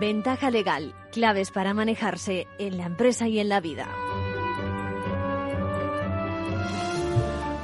[0.00, 3.86] Ventaja legal, claves para manejarse en la empresa y en la vida.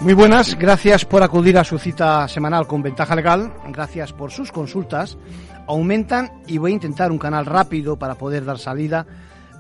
[0.00, 4.52] Muy buenas, gracias por acudir a su cita semanal con Ventaja Legal, gracias por sus
[4.52, 5.16] consultas.
[5.67, 9.07] Aumentan y voy a intentar un canal rápido para poder dar salida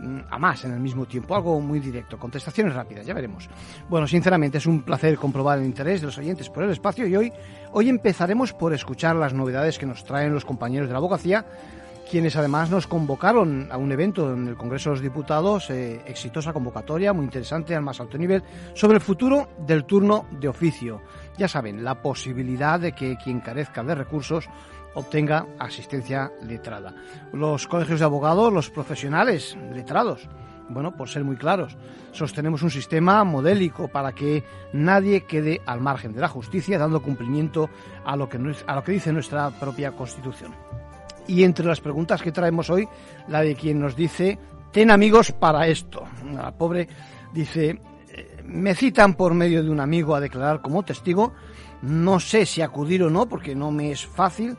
[0.00, 3.48] mm, a más en el mismo tiempo, algo muy directo, contestaciones rápidas, ya veremos.
[3.88, 7.16] Bueno, sinceramente es un placer comprobar el interés de los oyentes por el espacio y
[7.16, 7.32] hoy,
[7.72, 11.44] hoy empezaremos por escuchar las novedades que nos traen los compañeros de la abogacía
[12.08, 16.52] quienes además nos convocaron a un evento en el Congreso de los Diputados, eh, exitosa
[16.52, 18.42] convocatoria, muy interesante, al más alto nivel,
[18.74, 21.02] sobre el futuro del turno de oficio.
[21.36, 24.48] Ya saben, la posibilidad de que quien carezca de recursos
[24.96, 26.94] obtenga asistencia letrada.
[27.32, 30.28] Los colegios de abogados, los profesionales letrados,
[30.68, 31.76] bueno, por ser muy claros,
[32.12, 37.68] sostenemos un sistema modélico para que nadie quede al margen de la justicia, dando cumplimiento
[38.04, 40.52] a lo que, a lo que dice nuestra propia Constitución.
[41.28, 42.88] Y entre las preguntas que traemos hoy,
[43.28, 44.38] la de quien nos dice,
[44.72, 46.04] ten amigos para esto.
[46.32, 46.88] La pobre
[47.32, 51.34] dice, eh, me citan por medio de un amigo a declarar como testigo,
[51.82, 54.56] no sé si acudir o no, porque no me es fácil,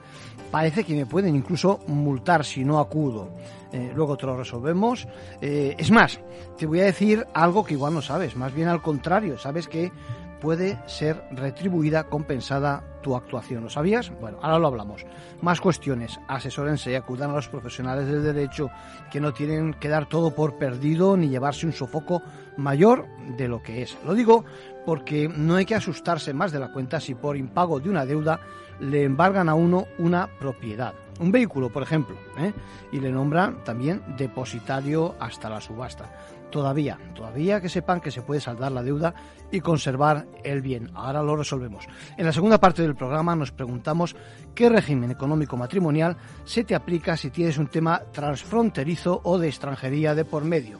[0.51, 3.29] parece que me pueden incluso multar si no acudo.
[3.71, 5.07] Eh, luego te lo resolvemos.
[5.41, 6.19] Eh, es más,
[6.57, 9.91] te voy a decir algo que igual no sabes, más bien al contrario, sabes que
[10.39, 13.63] puede ser retribuida, compensada tu actuación.
[13.63, 14.11] ¿Lo sabías?
[14.19, 15.05] Bueno, ahora lo hablamos.
[15.41, 16.19] Más cuestiones.
[16.27, 18.69] Asesórense y acudan a los profesionales del derecho
[19.11, 22.21] que no tienen que dar todo por perdido ni llevarse un sofoco
[22.55, 23.97] mayor de lo que es.
[24.05, 24.45] Lo digo
[24.87, 28.39] porque no hay que asustarse más de la cuenta si por impago de una deuda
[28.79, 32.53] le embargan a uno una propiedad un vehículo, por ejemplo, ¿eh?
[32.91, 36.11] y le nombran también depositario hasta la subasta.
[36.51, 39.13] Todavía, todavía que sepan que se puede saldar la deuda
[39.51, 40.91] y conservar el bien.
[40.93, 41.87] Ahora lo resolvemos.
[42.17, 44.15] En la segunda parte del programa nos preguntamos
[44.55, 46.15] qué régimen económico matrimonial
[46.45, 50.77] se te aplica si tienes un tema transfronterizo o de extranjería de por medio.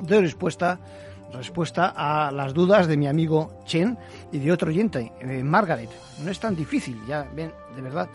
[0.00, 0.80] Doy respuesta
[1.32, 3.98] respuesta a las dudas de mi amigo Chen
[4.32, 5.90] y de otro oyente, eh, Margaret.
[6.24, 8.08] No es tan difícil, ya ven, de verdad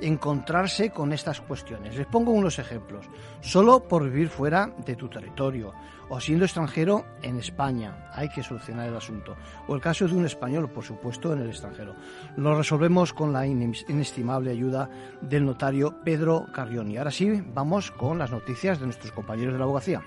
[0.00, 1.96] encontrarse con estas cuestiones.
[1.96, 3.06] Les pongo unos ejemplos.
[3.40, 5.72] Solo por vivir fuera de tu territorio
[6.08, 9.36] o siendo extranjero en España hay que solucionar el asunto.
[9.68, 11.94] O el caso de un español, por supuesto, en el extranjero.
[12.36, 16.96] Lo resolvemos con la inestimable ayuda del notario Pedro Carrioni.
[16.96, 20.02] Ahora sí, vamos con las noticias de nuestros compañeros de la abogacía.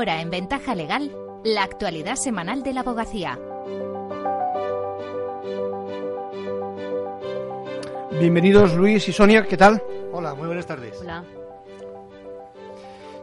[0.00, 3.38] Ahora en Ventaja Legal, la actualidad semanal de la abogacía.
[8.18, 9.82] Bienvenidos Luis y Sonia, ¿qué tal?
[10.10, 10.96] Hola, muy buenas tardes.
[11.02, 11.22] Hola.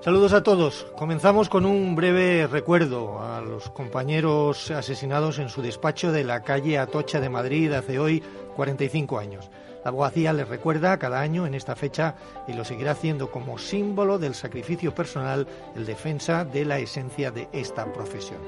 [0.01, 0.85] Saludos a todos.
[0.95, 6.77] Comenzamos con un breve recuerdo a los compañeros asesinados en su despacho de la calle
[6.77, 8.21] Atocha de Madrid hace hoy
[8.55, 9.49] 45 años.
[9.87, 12.15] La abogacía les recuerda cada año en esta fecha
[12.45, 17.47] y lo seguirá haciendo como símbolo del sacrificio personal en defensa de la esencia de
[17.53, 18.41] esta profesión.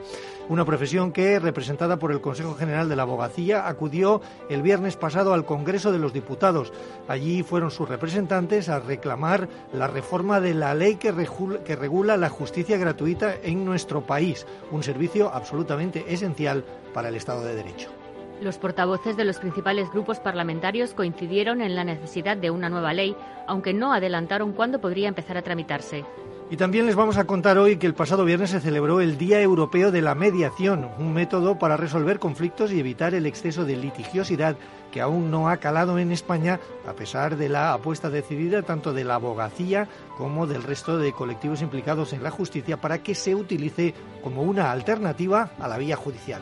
[0.49, 5.33] Una profesión que, representada por el Consejo General de la Abogacía, acudió el viernes pasado
[5.33, 6.73] al Congreso de los Diputados.
[7.07, 12.78] Allí fueron sus representantes a reclamar la reforma de la ley que regula la justicia
[12.78, 17.98] gratuita en nuestro país, un servicio absolutamente esencial para el Estado de Derecho.
[18.41, 23.16] Los portavoces de los principales grupos parlamentarios coincidieron en la necesidad de una nueva ley,
[23.47, 26.05] aunque no adelantaron cuándo podría empezar a tramitarse.
[26.51, 29.39] Y también les vamos a contar hoy que el pasado viernes se celebró el Día
[29.39, 34.55] Europeo de la Mediación, un método para resolver conflictos y evitar el exceso de litigiosidad
[34.91, 39.03] que aún no ha calado en España, a pesar de la apuesta decidida tanto de
[39.03, 43.94] la abogacía como del resto de colectivos implicados en la justicia para que se utilice
[44.23, 46.41] como una alternativa a la vía judicial.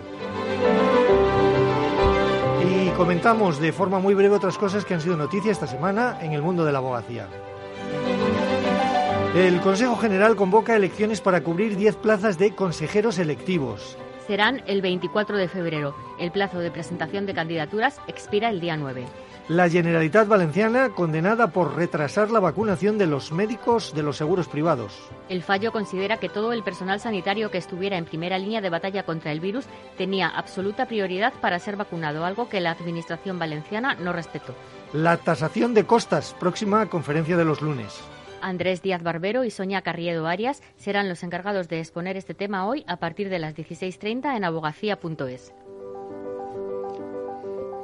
[2.98, 6.42] Comentamos de forma muy breve otras cosas que han sido noticia esta semana en el
[6.42, 7.28] mundo de la abogacía.
[9.36, 13.96] El Consejo General convoca elecciones para cubrir 10 plazas de consejeros electivos.
[14.26, 15.96] Serán el 24 de febrero.
[16.20, 19.06] El plazo de presentación de candidaturas expira el día 9
[19.50, 24.94] la Generalitat Valenciana condenada por retrasar la vacunación de los médicos de los seguros privados.
[25.30, 29.04] El fallo considera que todo el personal sanitario que estuviera en primera línea de batalla
[29.04, 29.66] contra el virus
[29.98, 34.54] tenía absoluta prioridad para ser vacunado, algo que la Administración valenciana no respetó.
[34.92, 38.02] La tasación de costas, próxima conferencia de los lunes.
[38.42, 42.84] Andrés Díaz Barbero y Sonia Carriedo Arias serán los encargados de exponer este tema hoy
[42.88, 45.54] a partir de las 16.30 en abogacía.es.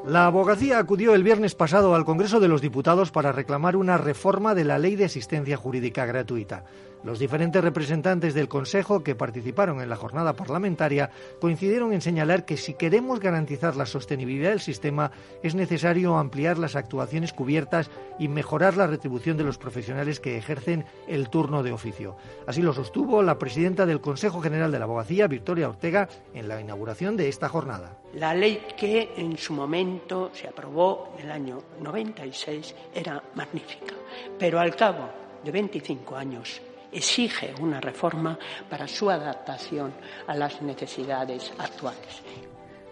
[0.05, 4.53] La abogacía acudió el viernes pasado al Congreso de los Diputados para reclamar una reforma
[4.53, 6.65] de la Ley de Asistencia Jurídica Gratuita.
[7.03, 11.09] Los diferentes representantes del Consejo que participaron en la jornada parlamentaria
[11.41, 15.11] coincidieron en señalar que si queremos garantizar la sostenibilidad del sistema
[15.41, 20.85] es necesario ampliar las actuaciones cubiertas y mejorar la retribución de los profesionales que ejercen
[21.07, 22.15] el turno de oficio.
[22.47, 26.61] Así lo sostuvo la presidenta del Consejo General de la Abogacía, Victoria Ortega, en la
[26.61, 27.97] inauguración de esta jornada.
[28.13, 33.94] La ley que en su momento se aprobó en el año 96 era magnífica,
[34.39, 35.09] pero al cabo
[35.44, 36.61] de 25 años
[36.93, 38.37] exige una reforma
[38.69, 39.93] para su adaptación
[40.27, 42.21] a las necesidades actuales.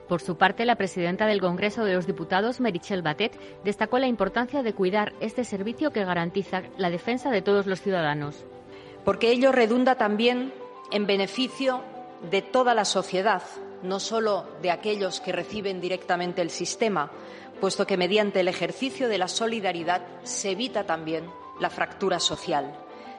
[0.08, 4.62] Por su parte, la presidenta del Congreso de los Diputados, Merichel Batet, destacó la importancia
[4.62, 8.44] de cuidar este servicio que garantiza la defensa de todos los ciudadanos.
[9.06, 10.54] Porque ello redunda también
[10.92, 11.82] en beneficio
[12.30, 13.42] de toda la sociedad,
[13.84, 17.10] no solo de aquellos que reciben directamente el sistema,
[17.62, 21.24] puesto que mediante el ejercicio de la solidaridad se evita también
[21.62, 22.74] la fractura social.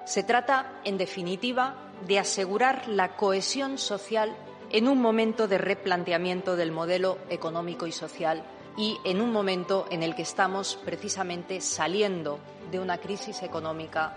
[0.04, 1.74] Se trata, en definitiva,
[2.06, 4.34] de asegurar la cohesión social
[4.70, 8.42] en un momento de replanteamiento del modelo económico y social
[8.76, 12.40] y en un momento en el que estamos precisamente saliendo
[12.70, 14.14] de una crisis económica.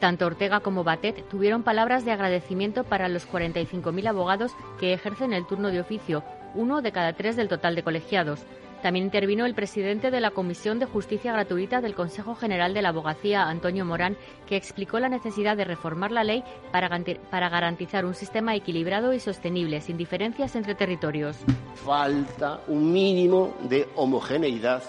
[0.00, 5.46] Tanto Ortega como Batet tuvieron palabras de agradecimiento para los 45.000 abogados que ejercen el
[5.46, 6.22] turno de oficio,
[6.54, 8.40] uno de cada tres del total de colegiados.
[8.84, 12.90] También intervino el presidente de la Comisión de Justicia Gratuita del Consejo General de la
[12.90, 18.54] Abogacía, Antonio Morán, que explicó la necesidad de reformar la ley para, garantizar un sistema
[18.54, 21.38] equilibrado y sostenible, sin diferencias entre territorios.
[21.76, 24.82] Falta un mínimo de homogeneidad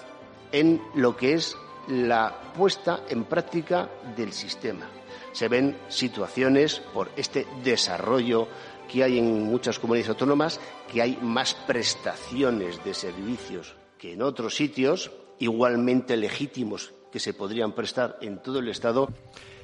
[0.52, 1.56] en lo que es
[1.88, 4.90] la puesta en práctica del sistema.
[5.32, 8.46] Se ven situaciones por este desarrollo
[8.92, 10.60] que hay en muchas comunidades autónomas,
[10.92, 17.72] que hay más prestaciones de servicios que en otros sitios igualmente legítimos que se podrían
[17.72, 19.08] prestar en todo el Estado.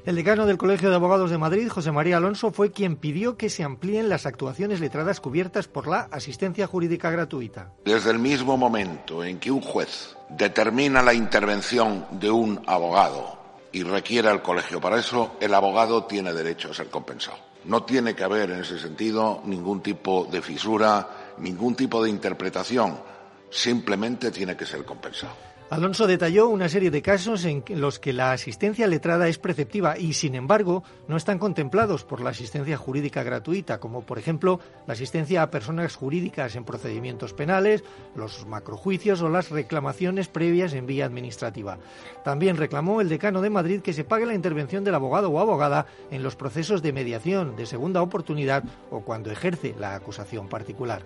[0.05, 3.51] El decano del Colegio de Abogados de Madrid, José María Alonso, fue quien pidió que
[3.51, 7.73] se amplíen las actuaciones letradas cubiertas por la asistencia jurídica gratuita.
[7.85, 13.39] Desde el mismo momento en que un juez determina la intervención de un abogado
[13.71, 17.39] y requiere al colegio para eso, el abogado tiene derecho a ser compensado.
[17.65, 23.12] No tiene que haber en ese sentido ningún tipo de fisura, ningún tipo de interpretación
[23.53, 25.53] simplemente tiene que ser compensado.
[25.73, 30.13] Alonso detalló una serie de casos en los que la asistencia letrada es preceptiva y,
[30.13, 35.41] sin embargo, no están contemplados por la asistencia jurídica gratuita, como por ejemplo la asistencia
[35.41, 37.85] a personas jurídicas en procedimientos penales,
[38.15, 41.79] los macrojuicios o las reclamaciones previas en vía administrativa.
[42.23, 45.87] También reclamó el decano de Madrid que se pague la intervención del abogado o abogada
[46.11, 51.03] en los procesos de mediación, de segunda oportunidad o cuando ejerce la acusación particular.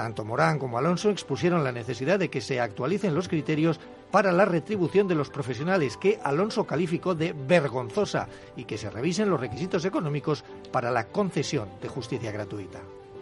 [0.00, 3.78] Tanto Morán como Alonso expusieron la necesidad de que se actualicen los criterios
[4.10, 8.26] para la retribución de los profesionales que Alonso calificó de vergonzosa
[8.56, 10.42] y que se revisen los requisitos económicos
[10.72, 12.80] para la concesión de justicia gratuita.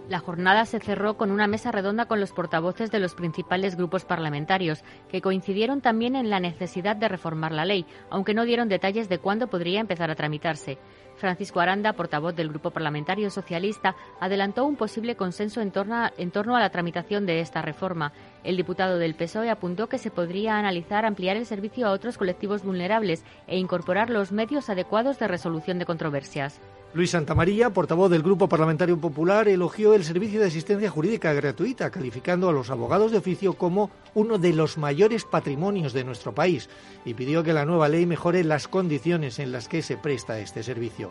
[0.09, 4.05] La jornada se cerró con una mesa redonda con los portavoces de los principales grupos
[4.05, 9.09] parlamentarios, que coincidieron también en la necesidad de reformar la ley, aunque no dieron detalles
[9.09, 10.79] de cuándo podría empezar a tramitarse.
[11.19, 16.71] Francisco Aranda, portavoz del Grupo Parlamentario Socialista, adelantó un posible consenso en torno, a, la
[16.71, 18.13] tramitación de esta reforma.
[18.45, 22.63] El diputado del PSOE apuntó que se podría analizar ampliar el servicio a otros colectivos
[22.63, 26.61] vulnerables e incorporar los medios adecuados de resolución de controversias.
[26.95, 32.49] Luis Santamaría, portavoz del Grupo Parlamentario Popular, elogió el servicio de asistencia jurídica gratuita, calificando
[32.49, 36.71] a los abogados de oficio como uno de los mayores patrimonios de nuestro país
[37.05, 40.63] y pidió que la nueva ley mejore las condiciones en las que se presta este
[40.63, 41.08] servicio.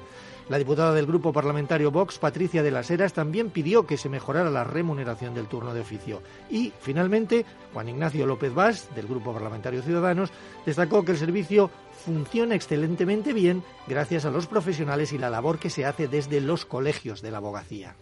[0.50, 4.50] La diputada del Grupo Parlamentario Vox, Patricia de las Heras, también pidió que se mejorara
[4.50, 6.22] la remuneración del turno de oficio.
[6.50, 10.32] Y, finalmente, Juan Ignacio López Vaz, del Grupo Parlamentario Ciudadanos,
[10.66, 11.70] destacó que el servicio
[12.06, 16.66] funciona excelentemente bien gracias a los profesionales y la labor que se hace desde los
[16.66, 17.96] colegios de la abogacía.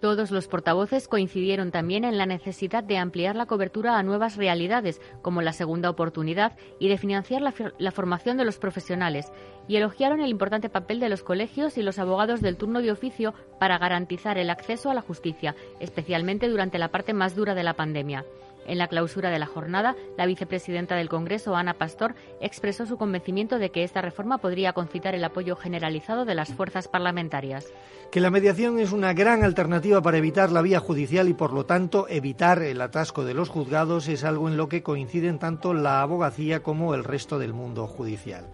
[0.00, 5.00] Todos los portavoces coincidieron también en la necesidad de ampliar la cobertura a nuevas realidades,
[5.22, 9.32] como la segunda oportunidad, y de financiar la, formación de los profesionales,
[9.66, 13.34] y elogiaron el importante papel de los colegios y los abogados del turno de oficio
[13.58, 17.74] para garantizar el acceso a la justicia, especialmente durante la parte más dura de la
[17.74, 18.24] pandemia.
[18.66, 23.58] En la clausura de la jornada, la vicepresidenta del Congreso, Ana Pastor, expresó su convencimiento
[23.58, 27.66] de que esta reforma podría concitar el apoyo generalizado de las fuerzas parlamentarias.
[28.10, 31.66] Que la mediación es una gran alternativa para evitar la vía judicial y, por lo
[31.66, 36.00] tanto, evitar el atasco de los juzgados es algo en lo que coinciden tanto la
[36.00, 38.46] abogacía como el resto del mundo judicial.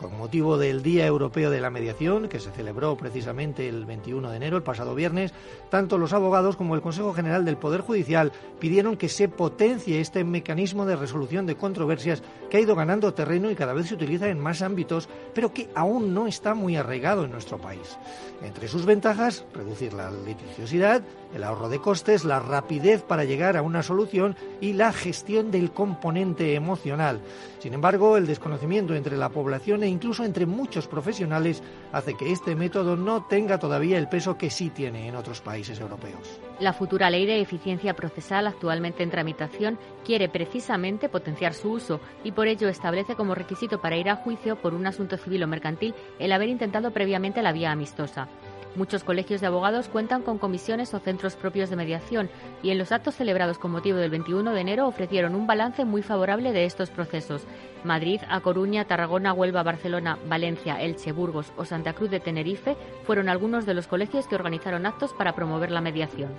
[0.00, 4.36] Con motivo del Día Europeo de la Mediación, que se celebró precisamente el 21 de
[4.38, 5.34] enero, el pasado viernes,
[5.68, 10.24] tanto los abogados como el Consejo General del Poder Judicial pidieron que se potencie este
[10.24, 14.30] mecanismo de resolución de controversias que ha ido ganando terreno y cada vez se utiliza
[14.30, 17.98] en más ámbitos, pero que aún no está muy arraigado en nuestro país.
[18.42, 21.02] Entre sus ventajas, reducir la litigiosidad,
[21.34, 25.72] el ahorro de costes, la rapidez para llegar a una solución y la gestión del
[25.72, 27.20] componente emocional.
[27.58, 32.54] Sin embargo, el desconocimiento entre la población e incluso entre muchos profesionales hace que este
[32.54, 36.40] método no tenga todavía el peso que sí tiene en otros países europeos.
[36.58, 42.32] La futura ley de eficiencia procesal actualmente en tramitación quiere precisamente potenciar su uso y
[42.32, 45.94] por ello establece como requisito para ir a juicio por un asunto civil o mercantil
[46.18, 48.28] el haber intentado previamente la vía amistosa.
[48.76, 52.30] Muchos colegios de abogados cuentan con comisiones o centros propios de mediación
[52.62, 56.02] y en los actos celebrados con motivo del 21 de enero ofrecieron un balance muy
[56.02, 57.42] favorable de estos procesos.
[57.82, 63.28] Madrid, A Coruña, Tarragona, Huelva, Barcelona, Valencia, Elche, Burgos o Santa Cruz de Tenerife fueron
[63.28, 66.30] algunos de los colegios que organizaron actos para promover la mediación.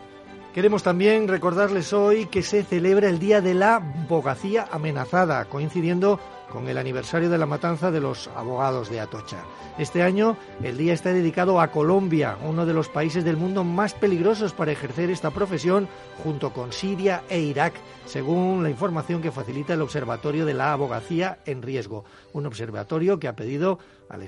[0.54, 6.20] Queremos también recordarles hoy que se celebra el Día de la Abogacía Amenazada, coincidiendo
[6.52, 9.44] con el aniversario de la matanza de los abogados de Atocha.
[9.80, 13.94] Este año el día está dedicado a Colombia, uno de los países del mundo más
[13.94, 15.88] peligrosos para ejercer esta profesión,
[16.24, 17.74] junto con Siria e Irak,
[18.06, 22.04] según la información que facilita el Observatorio de la Abogacía en Riesgo,
[22.34, 23.80] un observatorio que ha pedido
[24.10, 24.22] al,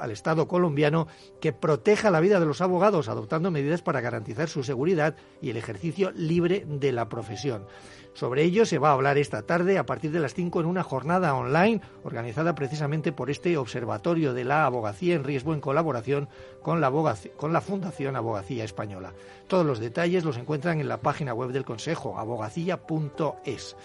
[0.00, 1.08] al Estado colombiano
[1.40, 5.56] que proteja la vida de los abogados, adoptando medidas para garantizar su seguridad y el
[5.56, 7.66] ejercicio libre de la profesión.
[8.14, 10.84] Sobre ello se va a hablar esta tarde a partir de las 5 en una
[10.84, 16.28] jornada online organizada precisamente por este Observatorio de la Abogacía en Riesgo en colaboración
[16.62, 16.92] con la,
[17.36, 19.12] con la Fundación Abogacía Española.
[19.48, 23.76] Todos los detalles los encuentran en la página web del Consejo, abogacía.es.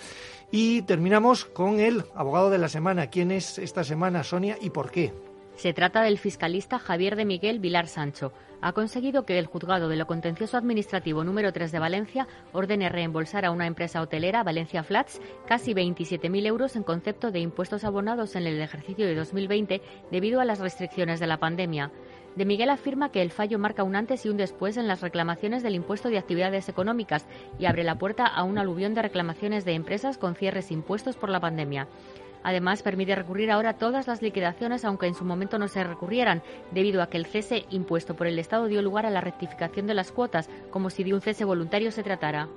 [0.52, 3.08] Y terminamos con el abogado de la semana.
[3.08, 5.12] ¿Quién es esta semana, Sonia, y por qué?
[5.56, 8.32] Se trata del fiscalista Javier de Miguel Vilar Sancho.
[8.62, 13.46] Ha conseguido que el juzgado de lo contencioso administrativo número 3 de Valencia ordene reembolsar
[13.46, 18.46] a una empresa hotelera, Valencia Flats, casi 27.000 euros en concepto de impuestos abonados en
[18.48, 21.92] el ejercicio de 2020 debido a las restricciones de la pandemia.
[22.36, 25.64] De Miguel afirma que el fallo marca un antes y un después en las reclamaciones
[25.64, 27.26] del impuesto de actividades económicas
[27.58, 31.30] y abre la puerta a un aluvión de reclamaciones de empresas con cierres impuestos por
[31.30, 31.88] la pandemia.
[32.44, 36.42] Además, permite recurrir ahora todas las liquidaciones, aunque en su momento no se recurrieran,
[36.72, 39.94] debido a que el cese impuesto por el Estado dio lugar a la rectificación de
[39.94, 42.48] las cuotas, como si de un cese voluntario se tratara.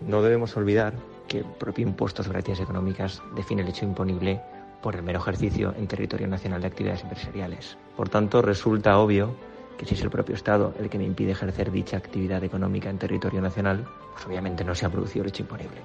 [0.00, 0.94] No debemos olvidar
[1.28, 4.40] que el propio impuesto sobre actividades económicas define el hecho imponible
[4.82, 7.78] por el mero ejercicio en territorio nacional de actividades empresariales.
[7.96, 9.34] Por tanto, resulta obvio
[9.78, 12.98] que si es el propio Estado el que me impide ejercer dicha actividad económica en
[12.98, 15.80] territorio nacional, pues obviamente no se ha producido el hecho imponible.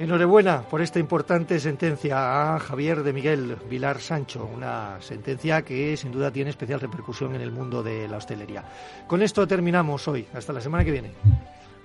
[0.00, 6.10] Enhorabuena por esta importante sentencia a Javier de Miguel Vilar Sancho, una sentencia que sin
[6.10, 8.64] duda tiene especial repercusión en el mundo de la hostelería.
[9.06, 10.26] Con esto terminamos hoy.
[10.32, 11.12] Hasta la semana que viene.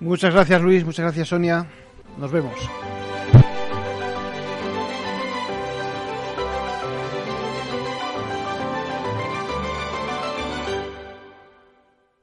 [0.00, 1.66] Muchas gracias Luis, muchas gracias Sonia.
[2.16, 2.54] Nos vemos.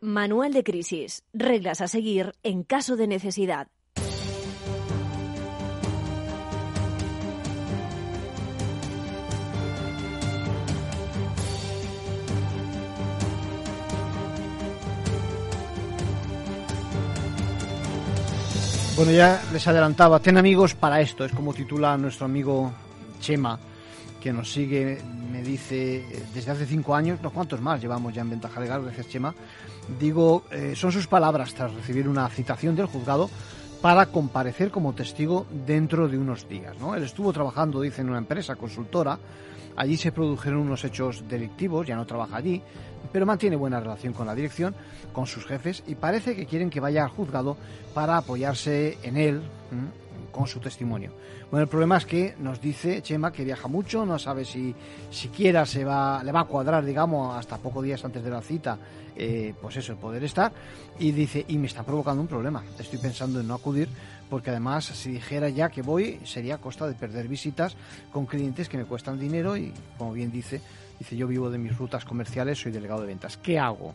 [0.02, 1.24] Manual de crisis.
[1.34, 3.68] Reglas a seguir en caso de necesidad.
[18.96, 22.72] Bueno, ya les adelantaba, ten amigos para esto, es como titula nuestro amigo
[23.20, 23.58] Chema,
[24.22, 28.30] que nos sigue, me dice, desde hace cinco años, no cuántos más llevamos ya en
[28.30, 29.34] Ventaja Legal, gracias Chema,
[30.00, 33.32] digo, eh, son sus palabras tras recibir una citación del juzgado
[33.84, 36.80] para comparecer como testigo dentro de unos días.
[36.80, 36.96] ¿no?
[36.96, 39.20] Él estuvo trabajando, dice, en una empresa consultora,
[39.76, 42.62] allí se produjeron unos hechos delictivos, ya no trabaja allí,
[43.12, 44.74] pero mantiene buena relación con la dirección,
[45.12, 47.58] con sus jefes y parece que quieren que vaya al juzgado
[47.94, 49.42] para apoyarse en él
[50.34, 51.12] con su testimonio.
[51.50, 54.76] Bueno, el problema es que nos dice Chema que viaja mucho, no sabe si
[55.10, 58.78] siquiera se va, le va a cuadrar, digamos, hasta pocos días antes de la cita,
[59.16, 60.52] eh, pues eso, el poder estar.
[61.00, 62.64] Y dice, y me está provocando un problema.
[62.78, 63.88] Estoy pensando en no acudir
[64.30, 67.76] porque además si dijera ya que voy sería a costa de perder visitas
[68.12, 70.60] con clientes que me cuestan dinero y, como bien dice,
[71.00, 73.38] Dice, yo vivo de mis rutas comerciales, soy delegado de ventas.
[73.38, 73.94] ¿Qué hago?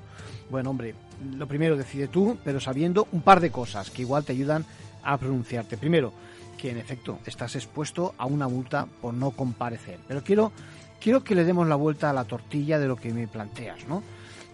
[0.50, 0.94] Bueno, hombre,
[1.36, 4.64] lo primero decide tú, pero sabiendo un par de cosas que igual te ayudan
[5.02, 5.76] a pronunciarte.
[5.76, 6.12] Primero,
[6.58, 9.98] que en efecto estás expuesto a una multa por no comparecer.
[10.06, 10.52] Pero quiero,
[11.00, 14.02] quiero que le demos la vuelta a la tortilla de lo que me planteas, ¿no?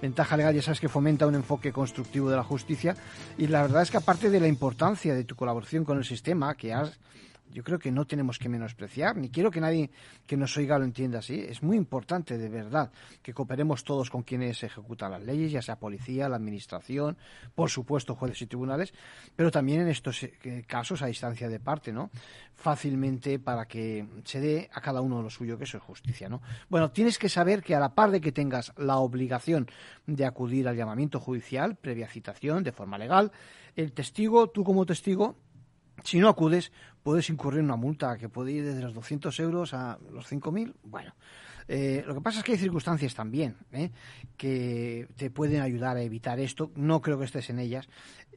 [0.00, 2.94] Ventaja legal ya sabes que fomenta un enfoque constructivo de la justicia
[3.38, 6.54] y la verdad es que aparte de la importancia de tu colaboración con el sistema,
[6.54, 6.98] que has
[7.54, 9.88] yo creo que no tenemos que menospreciar, ni quiero que nadie
[10.26, 11.38] que nos oiga lo entienda así.
[11.38, 12.90] Es muy importante, de verdad,
[13.22, 17.16] que cooperemos todos con quienes ejecutan las leyes, ya sea policía, la administración,
[17.54, 18.92] por supuesto, jueces y tribunales,
[19.36, 22.10] pero también en estos eh, casos a distancia de parte, ¿no?
[22.56, 26.42] Fácilmente para que se dé a cada uno lo suyo, que eso es justicia, ¿no?
[26.68, 29.70] Bueno, tienes que saber que a la par de que tengas la obligación
[30.08, 33.30] de acudir al llamamiento judicial, previa citación, de forma legal,
[33.76, 35.36] el testigo, tú como testigo,
[36.02, 36.72] si no acudes,
[37.04, 40.74] puedes incurrir en una multa que puede ir desde los 200 euros a los 5.000.
[40.82, 41.14] Bueno,
[41.68, 43.90] eh, lo que pasa es que hay circunstancias también ¿eh?
[44.36, 46.70] que te pueden ayudar a evitar esto.
[46.76, 47.88] No creo que estés en ellas.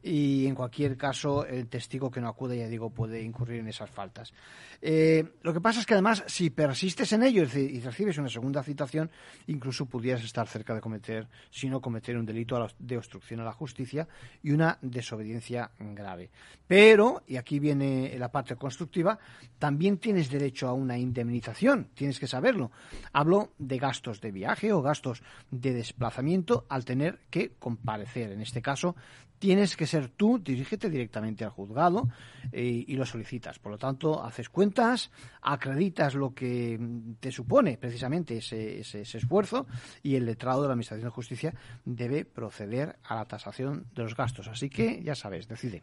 [0.02, 3.90] Y en cualquier caso, el testigo que no acude, ya digo, puede incurrir en esas
[3.90, 4.32] faltas.
[4.80, 8.62] Eh, lo que pasa es que además, si persistes en ello y recibes una segunda
[8.62, 9.10] citación,
[9.48, 13.52] incluso pudieras estar cerca de cometer, si no cometer un delito de obstrucción a la
[13.52, 14.06] justicia
[14.42, 16.30] y una desobediencia grave.
[16.66, 19.18] Pero, y aquí viene la parte constructiva,
[19.58, 22.70] también tienes derecho a una indemnización, tienes que saberlo.
[23.18, 28.30] Hablo de gastos de viaje o gastos de desplazamiento al tener que comparecer.
[28.30, 28.94] En este caso,
[29.40, 32.08] tienes que ser tú, dirígete directamente al juzgado
[32.52, 33.58] eh, y lo solicitas.
[33.58, 35.10] Por lo tanto, haces cuentas,
[35.42, 36.78] acreditas lo que
[37.18, 39.66] te supone precisamente ese, esfuerzo
[40.00, 44.14] y el letrado de la Administración de Justicia debe proceder a la tasación de los
[44.14, 44.46] gastos.
[44.46, 45.82] Así que, ya sabes, decide.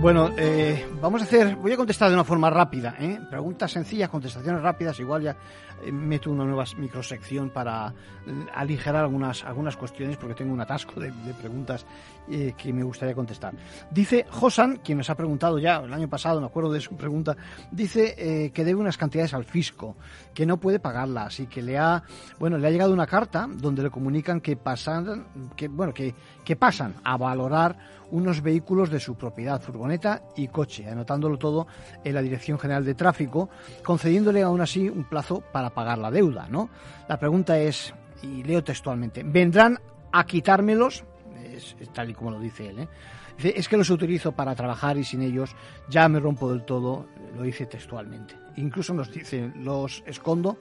[0.00, 3.20] Bueno, eh, vamos a hacer, voy a contestar de una forma rápida, ¿eh?
[3.28, 5.36] preguntas sencillas, contestaciones rápidas, igual ya
[5.84, 7.92] eh, meto una nueva microsección para
[8.54, 11.84] aligerar algunas, algunas cuestiones porque tengo un atasco de, preguntas
[12.28, 13.52] que me gustaría contestar.
[13.90, 17.36] Dice Josan, quien nos ha preguntado ya el año pasado, me acuerdo de su pregunta,
[17.72, 19.96] dice que debe unas cantidades al fisco,
[20.32, 22.04] que no puede pagarlas y que le ha,
[22.38, 25.26] bueno, le ha llegado una carta donde le comunican que pasan,
[25.56, 26.14] que, bueno, que,
[26.50, 27.76] que pasan a valorar
[28.10, 31.68] unos vehículos de su propiedad, furgoneta y coche, anotándolo todo
[32.02, 33.48] en la Dirección General de Tráfico,
[33.84, 36.68] concediéndole aún así un plazo para pagar la deuda, ¿no?
[37.08, 39.78] La pregunta es, y leo textualmente, ¿vendrán
[40.10, 41.04] a quitármelos?
[41.54, 42.88] Es, tal y como lo dice él, ¿eh?
[43.38, 45.54] es que los utilizo para trabajar y sin ellos
[45.88, 48.34] ya me rompo del todo, lo dice textualmente.
[48.56, 50.58] Incluso nos dice, los escondo.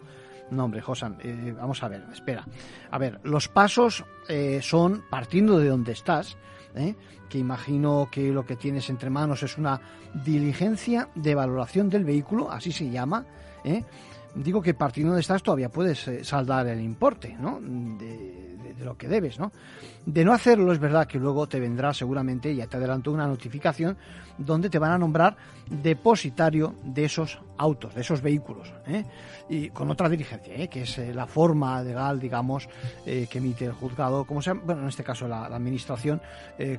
[0.51, 2.45] No, hombre, Josan, eh, vamos a ver, espera.
[2.89, 6.37] A ver, los pasos eh, son, partiendo de donde estás,
[6.75, 6.95] ¿eh?
[7.29, 9.79] que imagino que lo que tienes entre manos es una
[10.25, 13.25] diligencia de valoración del vehículo, así se llama.
[13.63, 13.83] ¿eh?
[14.35, 17.59] Digo que partiendo de estás todavía puedes eh, saldar el importe ¿no?
[17.61, 19.39] de, lo que debes.
[19.39, 19.51] ¿no?
[20.05, 23.97] De no hacerlo es verdad que luego te vendrá seguramente, ya te adelanto, una notificación
[24.37, 25.35] donde te van a nombrar
[25.69, 29.03] depositario de esos autos, de esos vehículos, ¿eh?
[29.49, 30.69] y con otra diligencia, ¿eh?
[30.69, 32.69] que es la forma legal, digamos,
[33.03, 36.21] que emite el juzgado, como sea, bueno, en este caso la, administración,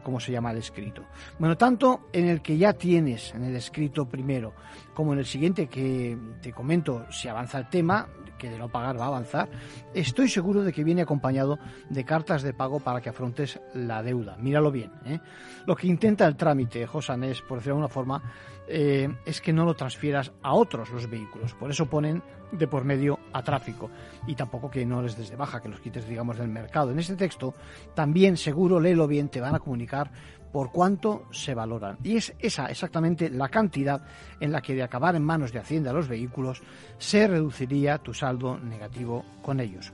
[0.03, 1.05] como se llama el escrito.
[1.39, 4.55] Bueno, tanto en el que ya tienes, en el escrito primero,
[4.95, 8.09] como en el siguiente que te comento, si avanza el tema,
[8.39, 9.49] que de no pagar va a avanzar,
[9.95, 11.59] estoy seguro de que viene acompañado
[11.89, 14.37] de cartas de pago para que afrontes la deuda.
[14.39, 14.91] Míralo bien.
[15.05, 15.21] ¿eh?
[15.67, 18.23] Lo que intenta el trámite, Josan, es, por decirlo de alguna forma,
[18.67, 21.55] eh, es que no lo transfieras a otros los vehículos.
[21.55, 23.91] Por eso ponen de por medio a tráfico
[24.27, 26.91] y tampoco que no les des de baja, que los quites, digamos, del mercado.
[26.91, 27.55] En este texto
[27.95, 30.11] también, seguro, léelo bien, te van a comunicar
[30.53, 31.99] por cuánto se valoran.
[32.03, 34.03] Y es esa exactamente la cantidad
[34.41, 36.63] en la que de acabar en manos de Hacienda los vehículos
[36.99, 39.93] se reduciría tu saldo negativo con ellos.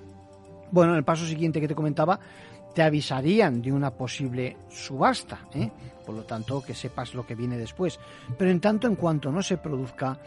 [0.71, 2.19] Bueno, en el paso siguiente que te comentaba,
[2.75, 5.71] te avisarían de una posible subasta, ¿eh?
[6.05, 7.99] por lo tanto que sepas lo que viene después.
[8.37, 10.19] Pero en tanto en cuanto no se produzca,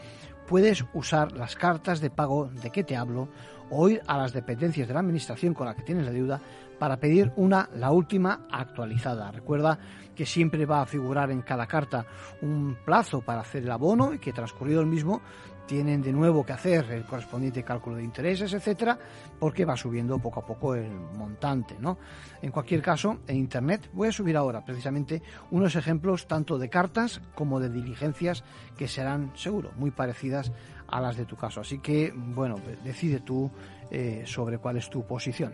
[0.50, 3.28] puedes usar las cartas de pago de que te hablo
[3.70, 6.40] o ir a las dependencias de la administración con la que tienes la deuda
[6.76, 9.30] para pedir una, la última actualizada.
[9.30, 9.78] Recuerda
[10.12, 12.04] que siempre va a figurar en cada carta
[12.42, 15.22] un plazo para hacer el abono y que transcurrido el mismo
[15.70, 18.98] tienen de nuevo que hacer el correspondiente cálculo de intereses, etcétera,
[19.38, 21.96] porque va subiendo poco a poco el montante, ¿no?
[22.42, 27.20] En cualquier caso, en internet voy a subir ahora precisamente unos ejemplos tanto de cartas
[27.36, 28.42] como de diligencias
[28.76, 30.50] que serán seguro muy parecidas
[30.88, 31.60] a las de tu caso.
[31.60, 33.48] Así que, bueno, decide tú
[33.92, 35.52] eh, sobre cuál es tu posición.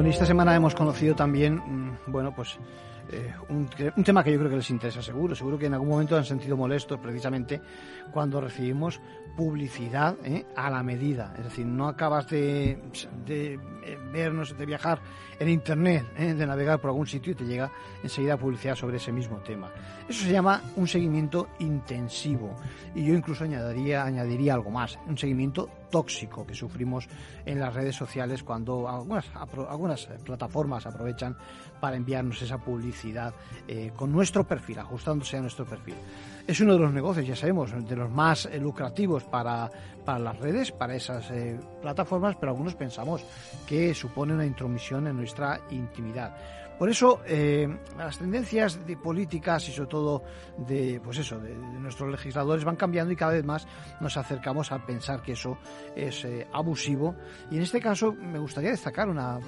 [0.00, 1.60] Bueno, esta semana hemos conocido también
[2.06, 2.56] bueno, pues
[3.12, 3.68] eh, un,
[4.02, 5.34] tema que yo creo que les interesa seguro.
[5.34, 7.60] Seguro que en algún momento han sentido molestos precisamente
[8.10, 8.98] cuando recibimos
[9.36, 10.46] publicidad ¿eh?
[10.56, 11.34] a la medida.
[11.36, 12.78] Es decir, no acabas de,
[13.26, 13.60] de
[14.10, 15.02] vernos, de viajar
[15.38, 16.32] en Internet, ¿eh?
[16.32, 17.70] de navegar por algún sitio y te llega
[18.02, 19.70] enseguida publicidad sobre ese mismo tema.
[20.08, 22.56] Eso se llama un seguimiento intensivo.
[22.94, 27.08] Y yo incluso añadiría, añadiría algo más, un seguimiento tóxico que sufrimos
[27.44, 29.26] en las redes sociales cuando algunas,
[29.68, 31.36] algunas plataformas aprovechan
[31.80, 33.34] para enviarnos esa publicidad
[33.66, 35.94] eh, con nuestro perfil, ajustándose a nuestro perfil.
[36.46, 39.70] Es uno de los negocios, ya sabemos, de los más eh, lucrativos para,
[40.04, 43.24] para las redes, para esas eh, plataformas, pero algunos pensamos
[43.66, 46.34] que supone una intromisión en nuestra intimidad.
[46.80, 50.22] Por eso, eh, las tendencias de políticas y sobre todo
[50.56, 53.68] de, pues eso, de, nuestros legisladores van cambiando y cada vez más
[54.00, 55.58] nos acercamos a pensar que eso
[55.94, 57.14] es eh, abusivo.
[57.50, 59.38] Y en este caso me gustaría destacar una,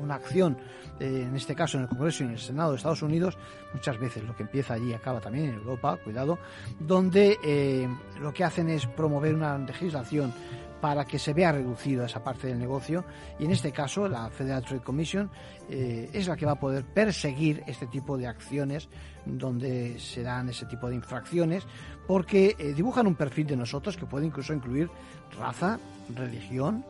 [0.00, 0.56] una, acción,
[1.00, 3.36] eh, en este caso en el Congreso y en el Senado de Estados Unidos,
[3.74, 6.38] muchas veces lo que empieza allí acaba también en Europa, cuidado,
[6.78, 7.88] donde
[8.20, 10.32] lo que hacen es promover una legislación
[10.80, 13.04] para que se vea reducida esa parte del negocio.
[13.38, 15.30] Y en este caso la Federal Trade Commission
[15.68, 18.88] eh, es la que va a poder perseguir este tipo de acciones
[19.24, 21.66] donde se dan ese tipo de infracciones
[22.06, 24.90] porque eh, dibujan un perfil de nosotros que puede incluso incluir
[25.38, 25.78] raza,
[26.14, 26.84] religión,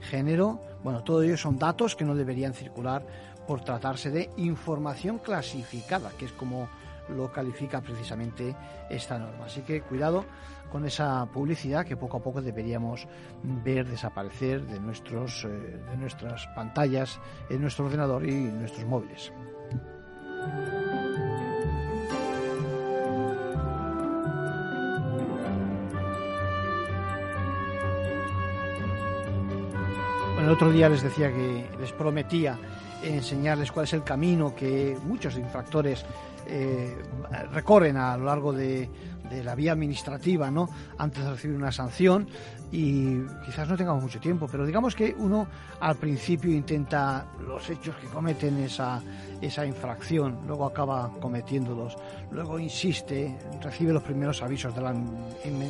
[0.00, 3.06] género, bueno, todo ello son datos que no deberían circular
[3.46, 6.68] por tratarse de información clasificada, que es como
[7.08, 8.54] lo califica precisamente
[8.88, 9.46] esta norma.
[9.46, 10.24] Así que cuidado
[10.70, 13.06] con esa publicidad que poco a poco deberíamos
[13.42, 19.32] ver desaparecer de, nuestros, eh, de nuestras pantallas, en nuestro ordenador y en nuestros móviles.
[30.34, 32.58] Bueno, el otro día les decía que les prometía
[33.04, 36.04] enseñarles cuál es el camino que muchos infractores
[36.46, 36.96] eh,
[37.52, 38.88] recorren a lo largo de,
[39.42, 40.68] la vía administrativa, ¿no?
[40.96, 42.28] Antes de recibir una sanción
[42.70, 45.46] y quizás no tengamos mucho tiempo, pero digamos que uno
[45.80, 49.00] al principio intenta los hechos que cometen esa,
[49.40, 51.96] esa infracción, luego acaba cometiéndolos,
[52.30, 54.90] luego insiste, recibe los primeros avisos de la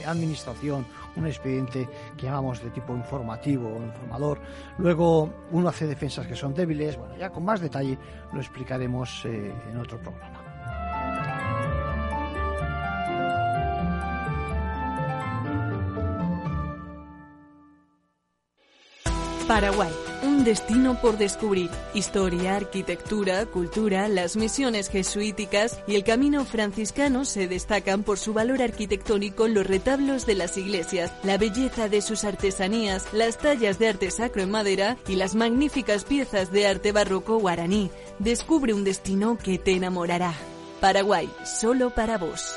[0.07, 4.41] administración, un expediente que llamamos de tipo informativo o informador,
[4.79, 7.99] luego uno hace defensas que son débiles, bueno, ya con más detalle
[8.33, 10.44] lo explicaremos eh, en otro programa.
[19.47, 21.71] Paraguay, un destino por descubrir.
[21.93, 28.63] Historia, arquitectura, cultura, las misiones jesuíticas y el camino franciscano se destacan por su valor
[28.63, 33.89] arquitectónico en los retablos de las iglesias, la belleza de sus artesanías, las tallas de
[33.89, 37.91] arte sacro en madera y las magníficas piezas de arte barroco guaraní.
[38.19, 40.33] Descubre un destino que te enamorará.
[40.81, 42.57] Paraguay, solo para vos.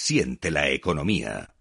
[0.00, 1.56] Siente la economía.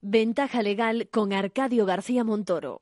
[0.00, 2.78] Ventaja legal con Arcadio García Montoro.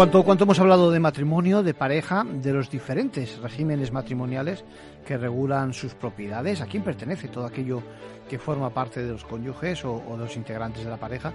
[0.00, 4.64] Bueno, ¿cuánto, ¿cuánto hemos hablado de matrimonio, de pareja, de los diferentes regímenes matrimoniales
[5.04, 6.62] que regulan sus propiedades?
[6.62, 7.82] ¿A quién pertenece todo aquello
[8.26, 11.34] que forma parte de los cónyuges o, o de los integrantes de la pareja?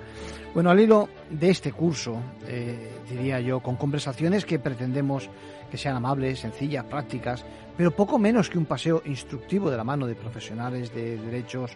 [0.56, 5.30] Bueno, al hilo de este curso, eh, diría yo, con conversaciones que pretendemos
[5.70, 7.46] que sean amables, sencillas, prácticas,
[7.78, 11.70] pero poco menos que un paseo instructivo de la mano de profesionales de derechos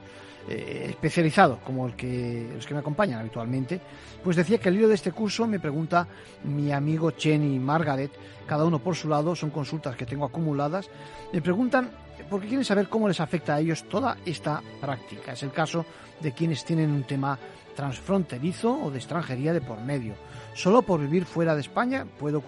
[0.47, 3.79] eh, especializados, como el que, los que me acompañan habitualmente,
[4.23, 6.07] pues decía que al hilo de este curso me pregunta
[6.43, 8.11] mi amigo Chen y Margaret,
[8.47, 10.89] cada uno por su lado, son consultas que tengo acumuladas,
[11.31, 11.89] me preguntan
[12.29, 15.33] porque quieren saber cómo les afecta a ellos toda esta práctica.
[15.33, 15.85] Es el caso
[16.19, 17.37] de quienes tienen un tema
[17.75, 20.13] transfronterizo o de extranjería de por medio.
[20.53, 22.39] Solo por vivir fuera de España puede,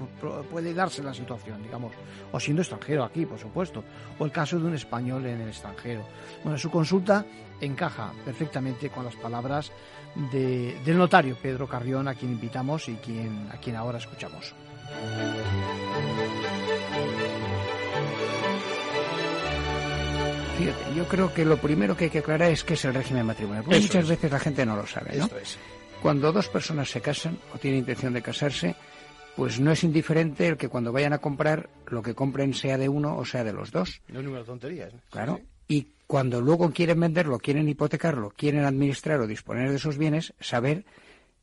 [0.52, 1.94] puede darse la situación, digamos,
[2.32, 3.84] o siendo extranjero aquí, por supuesto,
[4.20, 6.02] o el caso de un español en el extranjero.
[6.44, 7.26] Bueno, su consulta
[7.62, 9.72] encaja perfectamente con las palabras
[10.32, 14.54] de, del notario Pedro Carrión, a quien invitamos y quien, a quien ahora escuchamos.
[20.58, 23.26] Fíjate, yo creo que lo primero que hay que aclarar es qué es el régimen
[23.26, 24.10] matrimonial, porque Eso muchas es.
[24.10, 25.24] veces la gente no lo sabe, ¿no?
[25.26, 25.58] Esto es.
[26.02, 28.76] Cuando dos personas se casan o tienen intención de casarse,
[29.36, 32.90] pues no es indiferente el que cuando vayan a comprar, lo que compren sea de
[32.90, 34.02] uno o sea de los dos.
[34.08, 34.88] No es ninguna tontería.
[34.88, 34.92] ¿eh?
[35.10, 35.40] Claro.
[35.72, 40.84] Y cuando luego quieren venderlo, quieren hipotecarlo, quieren administrar o disponer de esos bienes, saber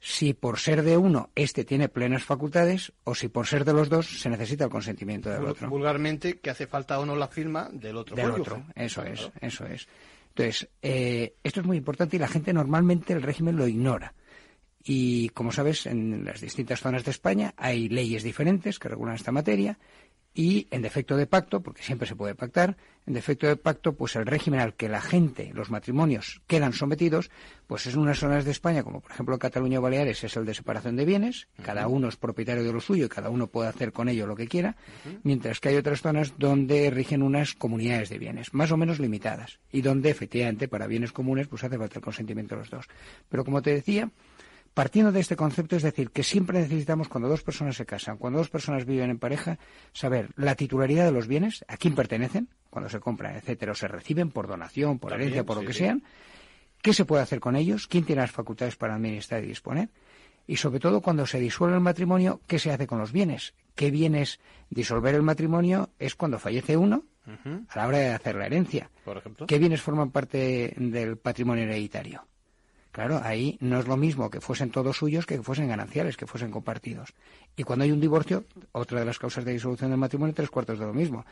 [0.01, 3.89] si por ser de uno este tiene plenas facultades o si por ser de los
[3.89, 5.71] dos se necesita el consentimiento del otro.
[5.71, 8.51] Vulgarmente, que hace falta o no la firma del otro del cónyuge.
[8.53, 8.67] otro.
[8.75, 9.89] Eso es, eso es.
[10.29, 14.13] Entonces, eh, esto es muy importante y la gente normalmente el régimen lo ignora.
[14.85, 19.33] Y como sabes, en las distintas zonas de España hay leyes diferentes que regulan esta
[19.33, 19.79] materia
[20.35, 24.17] y en defecto de pacto, porque siempre se puede pactar, en defecto de pacto, pues
[24.17, 27.31] el régimen al que la gente, los matrimonios, quedan sometidos,
[27.67, 30.45] pues es en unas zonas de España, como por ejemplo Cataluña o Baleares, es el
[30.45, 33.69] de separación de bienes, cada uno es propietario de lo suyo y cada uno puede
[33.69, 34.77] hacer con ello lo que quiera,
[35.23, 39.59] mientras que hay otras zonas donde rigen unas comunidades de bienes, más o menos limitadas,
[39.73, 42.87] y donde efectivamente para bienes comunes pues hace falta el consentimiento de los dos.
[43.31, 44.11] Pero como te decía,
[44.79, 48.39] Partiendo de este concepto, es decir, que siempre necesitamos, cuando dos personas se casan, cuando
[48.39, 49.59] dos personas viven en pareja,
[49.93, 53.89] saber la titularidad de los bienes, a quién pertenecen, cuando se compran, etcétera, o se
[53.89, 55.81] reciben por donación, por También, herencia, por lo que sí.
[55.81, 56.05] sean,
[56.81, 59.89] qué se puede hacer con ellos, quién tiene las facultades para administrar y disponer,
[60.47, 63.91] y sobre todo cuando se disuelve el matrimonio, qué se hace con los bienes, qué
[63.91, 64.39] bienes
[64.71, 67.03] disolver el matrimonio es cuando fallece uno
[67.69, 69.49] a la hora de hacer la herencia, Por ejemplo.
[69.49, 72.29] qué bienes forman parte del patrimonio hereditario.
[72.99, 76.27] Claro, ahí no es lo mismo que fuesen todos suyos que que fuesen gananciales, que
[76.27, 77.15] fuesen compartidos.
[77.57, 80.81] Y cuando hay un divorcio, otra de las causas de disolución del matrimonio, tres cuartos
[80.81, 81.25] de lo mismo.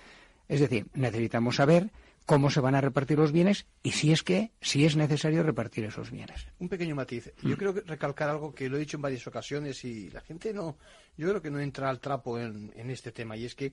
[0.46, 1.90] Es decir, necesitamos saber
[2.24, 5.84] cómo se van a repartir los bienes y si es que, si es necesario repartir
[5.86, 6.46] esos bienes.
[6.60, 7.32] Un pequeño matiz.
[7.42, 10.54] Yo creo que recalcar algo que lo he dicho en varias ocasiones y la gente
[10.54, 10.76] no,
[11.16, 13.72] yo creo que no entra al trapo en, en este tema y es que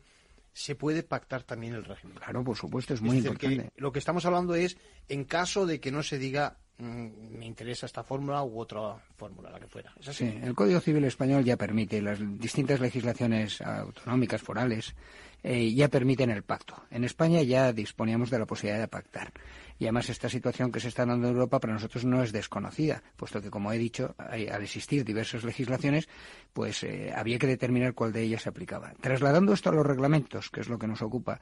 [0.53, 2.17] se puede pactar también el régimen.
[2.17, 3.81] Claro, por supuesto, es muy decir, que importante.
[3.81, 4.77] lo que estamos hablando es
[5.09, 9.49] en caso de que no se diga mm, me interesa esta fórmula u otra fórmula,
[9.49, 9.93] la que fuera.
[9.99, 10.29] ¿Es así?
[10.29, 14.95] Sí, el Código Civil español ya permite, las distintas legislaciones autonómicas, forales,
[15.41, 16.75] eh, ya permiten el pacto.
[16.91, 19.33] En España ya disponíamos de la posibilidad de pactar.
[19.79, 23.03] Y además esta situación que se está dando en Europa para nosotros no es desconocida,
[23.15, 26.07] puesto que, como he dicho, al existir diversas legislaciones,
[26.53, 28.93] pues eh, había que determinar cuál de ellas se aplicaba.
[29.01, 31.39] Trasladando esto a los reglamentos, que es lo que nos ocupa,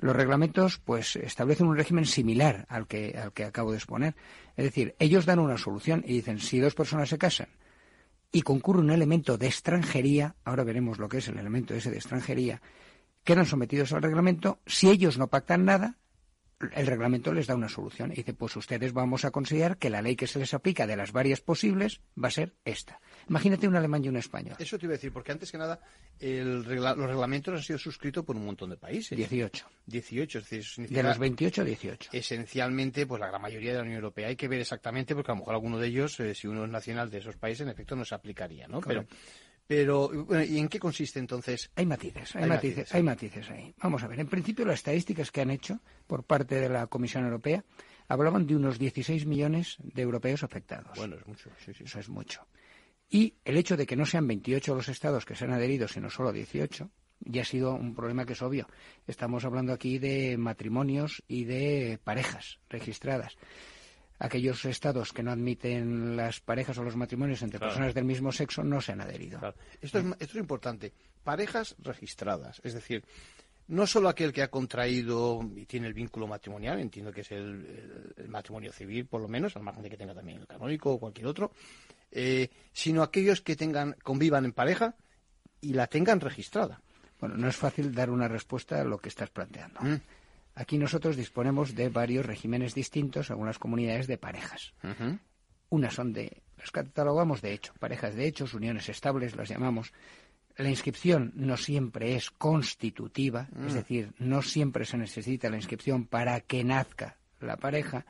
[0.00, 4.14] los reglamentos pues establecen un régimen similar al que, al que acabo de exponer.
[4.56, 7.48] Es decir, ellos dan una solución y dicen, si dos personas se casan
[8.30, 11.96] y concurre un elemento de extranjería, ahora veremos lo que es el elemento ese de
[11.96, 12.60] extranjería,
[13.22, 15.96] quedan sometidos al reglamento, si ellos no pactan nada,
[16.74, 20.00] el reglamento les da una solución y dice, pues ustedes vamos a considerar que la
[20.02, 23.00] ley que se les aplica de las varias posibles va a ser esta.
[23.28, 24.56] Imagínate un alemán y un español.
[24.58, 25.80] Eso te iba a decir, porque antes que nada
[26.20, 29.16] el regla- los reglamentos han sido suscritos por un montón de países.
[29.16, 29.66] 18.
[29.86, 32.10] 18, es decir, De los 28, 18.
[32.12, 34.28] esencialmente pues la gran mayoría de la Unión Europea.
[34.28, 36.70] Hay que ver exactamente, porque a lo mejor alguno de ellos, eh, si uno es
[36.70, 38.80] nacional de esos países, en efecto no se aplicaría, ¿no?
[38.80, 39.06] Correcto.
[39.08, 39.18] pero
[39.68, 41.70] bueno, ¿y en qué consiste entonces?
[41.74, 43.74] Hay matices, hay, Hay matices, matices, hay matices ahí.
[43.82, 47.24] Vamos a ver, en principio las estadísticas que han hecho por parte de la Comisión
[47.24, 47.64] Europea
[48.08, 50.96] hablaban de unos 16 millones de europeos afectados.
[50.96, 51.84] Bueno, es mucho, sí, sí.
[51.84, 52.46] Eso es mucho.
[53.08, 56.10] Y el hecho de que no sean 28 los estados que se han adherido, sino
[56.10, 58.68] solo 18, ya ha sido un problema que es obvio.
[59.06, 63.36] Estamos hablando aquí de matrimonios y de parejas registradas.
[64.24, 67.72] Aquellos estados que no admiten las parejas o los matrimonios entre Claro.
[67.72, 69.38] personas del mismo sexo no se han adherido.
[69.80, 70.92] Esto es, esto es importante.
[71.22, 73.04] Parejas registradas, es decir,
[73.68, 77.38] no solo aquel que ha contraído y tiene el vínculo matrimonial, entiendo que es el,
[77.66, 80.92] el- el matrimonio civil, por lo menos, al margen de que tenga también el canónico
[80.92, 81.50] o cualquier otro,
[82.10, 84.94] eh, sino aquellos que tengan convivan en pareja
[85.60, 86.80] y la tengan registrada.
[87.20, 89.80] Bueno, no es fácil dar una respuesta a lo que estás planteando.
[89.80, 90.00] Mm.
[90.54, 94.72] Aquí nosotros disponemos de varios regímenes distintos, algunas comunidades de parejas.
[95.68, 99.92] Unas son de, las catalogamos de hecho, parejas de hechos, uniones estables, las llamamos.
[100.56, 103.76] La inscripción no siempre es constitutiva, es Mm.
[103.76, 108.06] decir, no siempre se necesita la inscripción para que nazca la pareja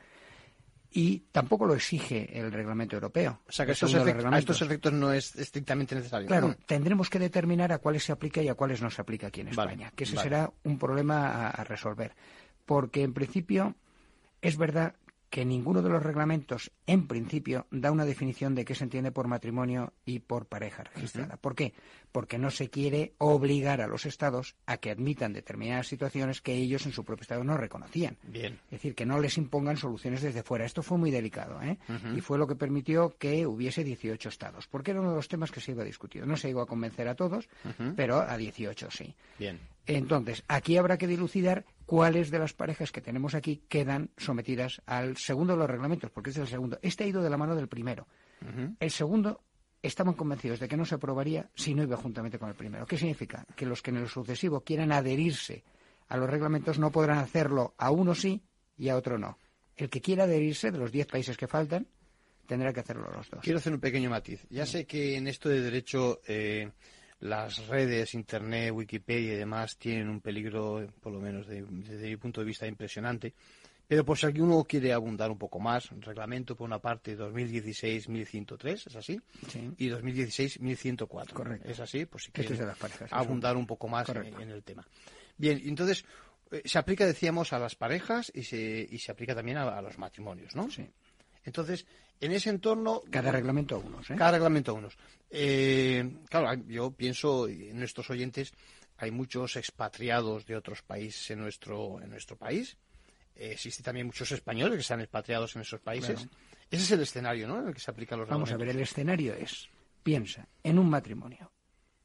[0.97, 3.41] y tampoco lo exige el reglamento europeo.
[3.47, 6.25] O sea que estos a estos efectos no es estrictamente necesario.
[6.25, 6.55] Claro, Mm.
[6.65, 9.47] tendremos que determinar a cuáles se aplica y a cuáles no se aplica aquí en
[9.53, 10.29] Vale, España, que ese vale.
[10.29, 12.13] será un problema a, a resolver.
[12.65, 13.75] Porque en principio
[14.41, 14.95] es verdad
[15.35, 19.27] que ninguno de los reglamentos, en principio, da una definición de qué se entiende por
[19.27, 21.35] matrimonio y por pareja registrada.
[21.35, 21.73] ¿Por qué?
[22.13, 26.85] Porque no se quiere obligar a los estados a que admitan determinadas situaciones que ellos
[26.85, 28.17] en su propio estado no reconocían.
[28.23, 28.61] Bien.
[28.67, 30.63] Es decir, que no les impongan soluciones desde fuera.
[30.63, 31.79] Esto fue muy delicado, ¿eh?
[32.15, 35.51] Y fue lo que permitió que hubiese 18 estados, porque era uno de los temas
[35.51, 36.25] que se iba a discutir.
[36.25, 37.49] No se iba a convencer a todos,
[37.97, 39.13] pero a 18 sí.
[39.37, 39.59] Bien.
[39.87, 45.17] Entonces, aquí habrá que dilucidar cuáles de las parejas que tenemos aquí quedan sometidas al
[45.17, 46.79] segundo de los reglamentos, porque es el segundo.
[46.81, 48.07] Este ha ido de la mano del primero.
[48.79, 49.41] El segundo
[49.81, 52.85] estaban convencidos de que no se aprobaría si no iba juntamente con el primero.
[52.85, 53.45] ¿Qué significa?
[53.55, 55.63] Que los que en el sucesivo quieran adherirse
[56.07, 58.43] a los reglamentos no podrán hacerlo a uno sí
[58.77, 59.37] y a otro no.
[59.75, 61.87] El que quiera adherirse de los 10 países que faltan
[62.45, 63.41] tendrá que hacerlo los dos.
[63.41, 64.45] Quiero hacer un pequeño matiz.
[64.49, 66.71] Ya sé que en esto de derecho eh,
[67.19, 72.17] las redes, Internet, Wikipedia y demás tienen un peligro, por lo menos de- desde mi
[72.17, 73.33] punto de vista, impresionante.
[73.87, 78.95] Pero por si alguno quiere abundar un poco más, reglamento por una parte 2016-1103, ¿es
[78.95, 79.21] así?
[79.47, 79.71] Sí.
[79.77, 81.33] Y 2016-1104.
[81.33, 81.69] Correcto.
[81.69, 82.05] ¿Es así?
[82.05, 84.87] Pues si es quiere parejas, abundar un- un poco más en el tema.
[85.37, 86.03] Bien, entonces
[86.51, 89.81] eh, se aplica, decíamos, a las parejas y se, y se aplica también a, a
[89.81, 90.69] los matrimonios, ¿no?
[90.69, 90.87] Sí.
[91.43, 91.85] Entonces,
[92.21, 93.01] en ese entorno...
[93.09, 94.15] Cada reglamento a unos, ¿eh?
[94.15, 94.97] Cada reglamento a unos.
[95.29, 98.53] Eh, claro, yo pienso, y en nuestros oyentes,
[98.97, 102.77] hay muchos expatriados de otros países en nuestro, en nuestro país.
[103.35, 106.21] Eh, existen también muchos españoles que están expatriados en esos países.
[106.21, 106.31] Claro.
[106.71, 107.59] Ese es el escenario, ¿no?
[107.59, 109.69] En el que se aplican los Vamos a ver, el escenario es,
[110.03, 111.51] piensa, en un matrimonio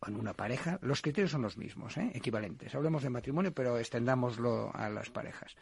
[0.01, 2.11] o en una pareja, los criterios son los mismos, ¿eh?
[2.15, 2.75] equivalentes.
[2.75, 5.57] Hablemos de matrimonio, pero extendámoslo a las parejas.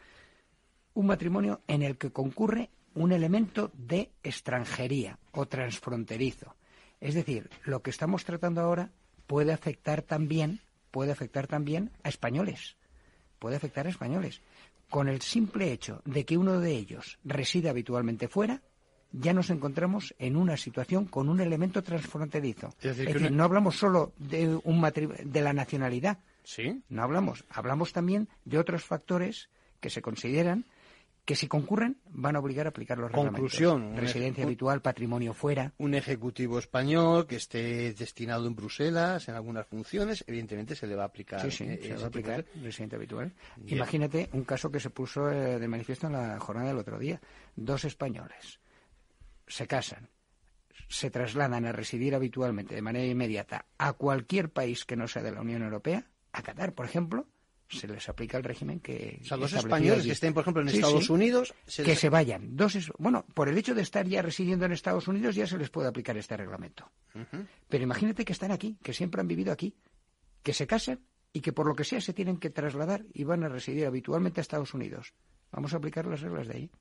[0.93, 6.55] Un matrimonio en el que concurre un elemento de extranjería o transfronterizo.
[7.01, 8.89] Es decir, lo que estamos tratando ahora
[9.27, 10.59] puede afectar también,
[10.91, 12.75] puede afectar también a españoles.
[13.39, 14.41] Puede afectar a españoles.
[14.89, 18.61] Con el simple hecho de que uno de ellos reside habitualmente fuera,
[19.11, 22.69] ya nos encontramos en una situación con un elemento transfronterizo.
[22.81, 26.19] Es decir, Es que decir, una- no hablamos solo de, un matri- de la nacionalidad.
[26.43, 26.81] Sí.
[26.89, 27.45] No hablamos.
[27.49, 29.49] Hablamos también de otros factores
[29.79, 30.65] que se consideran
[31.29, 34.01] que si concurren van a obligar a aplicar los Conclusión, reglamentos.
[34.01, 35.71] Residencia habitual, patrimonio fuera.
[35.77, 41.03] Un ejecutivo español que esté destinado en Bruselas en algunas funciones, evidentemente se le va
[41.03, 41.41] a aplicar.
[41.41, 43.31] Sí, sí, eh, se va a aplicar residente habitual.
[43.57, 43.77] Bien.
[43.77, 47.21] Imagínate un caso que se puso eh, de manifiesto en la jornada del otro día.
[47.55, 48.59] Dos españoles
[49.45, 50.09] se casan,
[50.87, 55.31] se trasladan a residir habitualmente de manera inmediata a cualquier país que no sea de
[55.31, 57.27] la Unión Europea, a Qatar, por ejemplo,
[57.69, 60.69] se les aplica el régimen que O sea, dos españoles que estén, por ejemplo, en
[60.69, 61.11] Sí, Estados sí.
[61.11, 62.55] Unidos, se que se vayan.
[62.55, 65.57] Dos es- bueno, por el hecho de estar ya residiendo en Estados Unidos ya se
[65.57, 66.91] les puede aplicar este reglamento.
[67.69, 69.75] Pero imagínate que están aquí, que siempre han vivido aquí,
[70.43, 70.99] que se casan
[71.31, 74.39] y que por lo que sea se tienen que trasladar y van a residir habitualmente
[74.39, 75.13] a Estados Unidos.
[75.51, 76.71] Vamos a aplicar las reglas de ahí.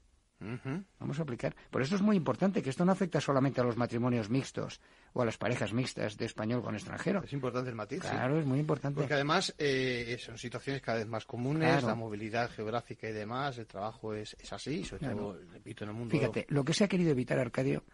[1.01, 1.57] Vamos a aplicar.
[1.71, 4.81] Por eso es muy importante que esto no afecta solamente a los matrimonios mixtos
[5.13, 7.23] o a las parejas mixtas de español con extranjero.
[7.25, 8.03] Es importante el matiz.
[8.03, 8.09] sí.
[8.11, 9.01] Claro, es muy importante.
[9.01, 11.89] Porque además eh, son situaciones cada vez más comunes, Claro.
[11.89, 15.17] la movilidad geográfica y demás, el trabajo es, es así, sobre Claro.
[15.17, 16.13] todo, repito, en el mundo.
[16.13, 17.85] Fíjate, lo que se ha querido evitar, Arcadio,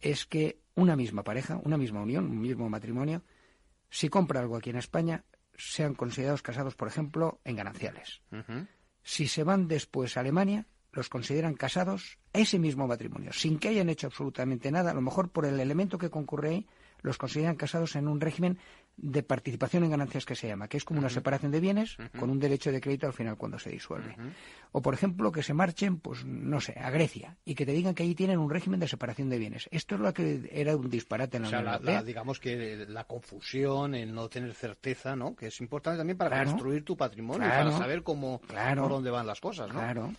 [0.00, 3.22] es que una misma pareja, una misma unión, un mismo matrimonio,
[3.90, 5.24] si compra algo aquí en España,
[5.56, 8.22] sean considerados casados, por ejemplo, en gananciales.
[9.02, 13.88] Si se van después a Alemania, los consideran casados ese mismo matrimonio, sin que hayan
[13.88, 16.66] hecho absolutamente nada, a lo mejor por el elemento que concurre ahí,
[17.02, 18.58] los consideran casados en un régimen
[18.98, 22.28] de participación en ganancias que se llama, que es como una separación de bienes con
[22.28, 24.14] un derecho de crédito al final cuando se disuelve.
[24.72, 27.94] O, por ejemplo, que se marchen, pues, no sé, a Grecia y que te digan
[27.94, 29.66] que allí tienen un régimen de separación de bienes.
[29.72, 31.94] Esto es lo que era un disparate en la o sea, Unión la- Europea.
[32.00, 35.34] la- digamos que la confusión, el no tener certeza, ¿no?
[35.34, 36.50] Que es importante también para Claro.
[36.50, 37.70] construir tu patrimonio, Claro.
[37.70, 38.82] para saber cómo, Claro.
[38.82, 39.74] por dónde van las cosas, ¿no?
[39.80, 40.12] Claro.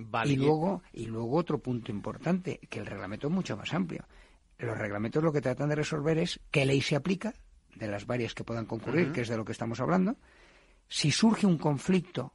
[0.00, 0.32] Vale.
[0.32, 4.06] Y luego, y luego otro punto importante, que el reglamento es mucho más amplio.
[4.56, 7.34] Los reglamentos lo que tratan de resolver es qué ley se aplica,
[7.74, 10.16] de las varias que puedan concurrir, que es de lo que estamos hablando.
[10.88, 12.32] Si surge un conflicto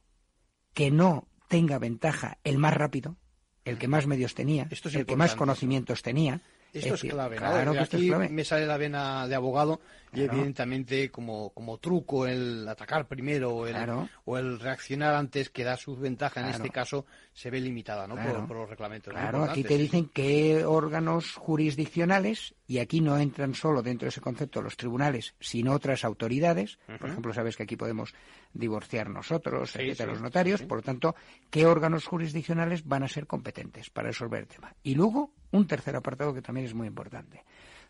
[0.74, 3.16] que no tenga ventaja el más rápido,
[3.64, 6.42] el que más medios tenía, Esto es el que más conocimientos tenía.
[6.74, 7.42] Esto es, clave, ¿no?
[7.50, 8.28] claro que aquí clave.
[8.28, 9.80] me sale la vena de abogado
[10.12, 14.08] y evidentemente como, como truco el atacar primero o el, Claro.
[14.24, 18.14] o el reaccionar antes que da su ventaja en este caso se ve limitada ¿no?
[18.14, 19.12] Por, por los reglamentos.
[19.12, 19.82] Claro, aquí te sí.
[19.82, 25.34] dicen qué órganos jurisdiccionales, y aquí no entran solo dentro de ese concepto los tribunales,
[25.40, 26.78] sino otras autoridades.
[26.98, 28.14] Por ejemplo, sabes que aquí podemos
[28.52, 30.60] divorciar nosotros, Sí, etcétera, sí, los notarios.
[30.60, 30.66] sí.
[30.66, 31.14] Por lo tanto,
[31.50, 34.74] qué órganos jurisdiccionales van a ser competentes para resolver el tema.
[34.82, 37.44] Y luego, un tercer apartado que también es muy importante.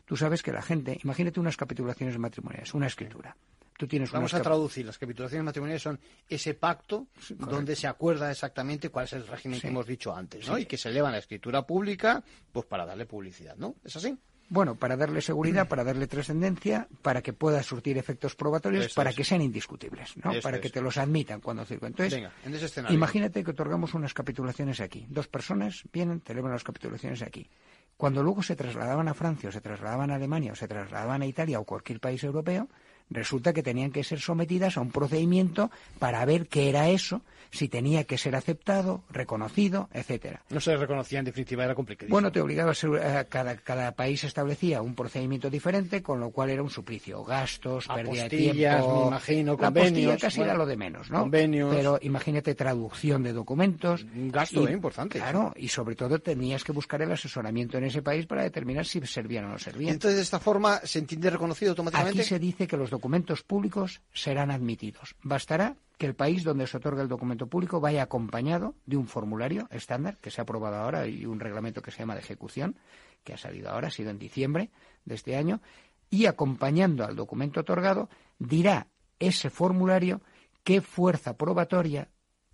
[0.04, 3.36] Tú sabes que la gente, imagínate unas capitulaciones matrimoniales, una escritura.
[3.76, 4.86] Tú tienes Vamos unas a traducir.
[4.86, 5.98] Las capitulaciones matrimoniales son
[6.28, 9.62] ese pacto donde se acuerda exactamente cuál es el régimen Sí.
[9.62, 10.56] que hemos dicho antes, ¿no?
[10.56, 10.62] Sí.
[10.62, 12.22] Y que se eleva a la escritura pública
[12.52, 13.74] pues para darle publicidad, ¿no?
[13.82, 14.16] ¿Es así?
[14.48, 19.10] Bueno, para darle seguridad, para darle trascendencia, para que pueda surtir efectos probatorios, Eso para
[19.10, 19.16] es.
[19.16, 20.32] que sean indiscutibles, ¿no?
[20.32, 20.62] Eso para es.
[20.62, 21.92] que te los admitan cuando circulan.
[21.92, 22.94] Entonces, Venga, en ese escenario.
[22.96, 25.06] imagínate que otorgamos unas capitulaciones aquí.
[25.08, 27.48] Dos personas vienen, celebran las capitulaciones aquí.
[27.96, 31.26] Cuando luego se trasladaban a Francia, o se trasladaban a Alemania, o se trasladaban a
[31.26, 32.68] Italia o cualquier país europeo,
[33.10, 37.68] resulta que tenían que ser sometidas a un procedimiento para ver qué era eso, si
[37.68, 40.42] tenía que ser aceptado, reconocido, etcétera.
[40.50, 42.14] No se reconocía en definitiva, era complicadísimo.
[42.14, 46.30] Bueno, te obligaba a ser, eh, cada, cada país establecía un procedimiento diferente, con lo
[46.30, 47.22] cual era un suplicio.
[47.24, 49.02] Gastos, pérdida de tiempo.
[49.02, 51.20] me imagino, La convenios, apostilla casi bueno, era lo de menos, ¿no?
[51.20, 51.74] convenios.
[51.74, 54.04] Pero imagínate traducción de documentos.
[54.14, 55.18] Un gasto, eh, importante.
[55.18, 59.00] Claro, y sobre todo tenías que buscar el asesoramiento en ese país para determinar si
[59.06, 59.92] servían o no servían.
[59.94, 62.20] Entonces, de esta forma, ¿se entiende reconocido automáticamente?
[62.20, 65.16] Aquí se dice que los documentos públicos serán admitidos.
[65.20, 69.66] Bastará que el país donde se otorga el documento público vaya acompañado de un formulario
[69.72, 72.76] estándar que se ha aprobado ahora y un reglamento que se llama de ejecución,
[73.24, 74.70] que ha salido ahora, ha sido en diciembre
[75.04, 75.60] de este año,
[76.08, 78.86] y acompañando al documento otorgado dirá
[79.18, 80.20] ese formulario
[80.62, 82.08] qué fuerza probatoria,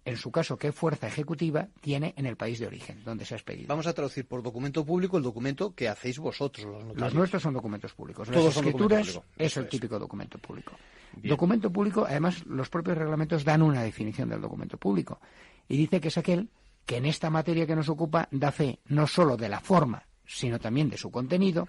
[0.05, 3.36] en su caso qué fuerza ejecutiva, tiene en el país de origen, donde se ha
[3.36, 3.68] expedido.
[3.68, 7.01] Vamos a traducir por documento público el documento que hacéis vosotros, los notarios.
[7.01, 8.28] Los nuestros son documentos públicos.
[8.28, 9.34] Las Todos son documento escrituras público.
[9.38, 9.70] es Eso el es.
[9.70, 10.72] típico documento público.
[11.16, 11.30] Bien.
[11.30, 15.20] Documento público, además, los propios reglamentos dan una definición del documento público.
[15.68, 16.48] Y dice que es aquel
[16.86, 20.59] que en esta materia que nos ocupa da fe no solo de la forma, sino
[20.59, 21.66] también de su contenido,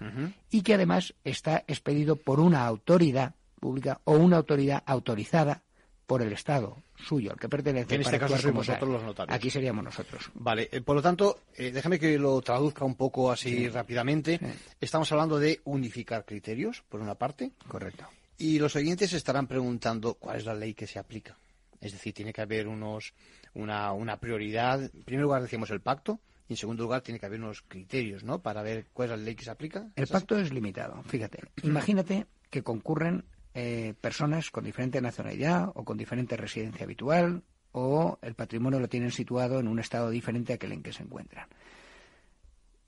[0.50, 5.62] y que además está expedido por una autoridad pública o una autoridad autorizada
[6.06, 7.94] por el Estado suyo, al que pertenece.
[7.94, 8.92] En este caso vosotros tal.
[8.92, 9.34] los notarios.
[9.34, 10.30] Aquí seríamos nosotros.
[10.34, 14.40] Vale, eh, por lo tanto, eh, déjame que lo traduzca un poco así rápidamente.
[14.80, 17.52] Estamos hablando de unificar criterios, por una parte.
[17.68, 18.06] Correcto.
[18.38, 21.36] Y los oyentes se estarán preguntando cuál es la ley que se aplica.
[21.80, 23.12] Es decir, tiene que haber unos,
[23.54, 24.82] una, una prioridad.
[24.82, 28.24] En primer lugar decíamos el pacto y en segundo lugar tiene que haber unos criterios,
[28.24, 28.40] ¿no?
[28.40, 29.88] Para ver cuál es la ley que se aplica.
[29.96, 31.02] El pacto es limitado.
[31.04, 33.24] Fíjate, imagínate que concurren
[33.54, 37.42] eh, personas con diferente nacionalidad o con diferente residencia habitual
[37.72, 41.02] o el patrimonio lo tienen situado en un estado diferente a aquel en que se
[41.02, 41.48] encuentran.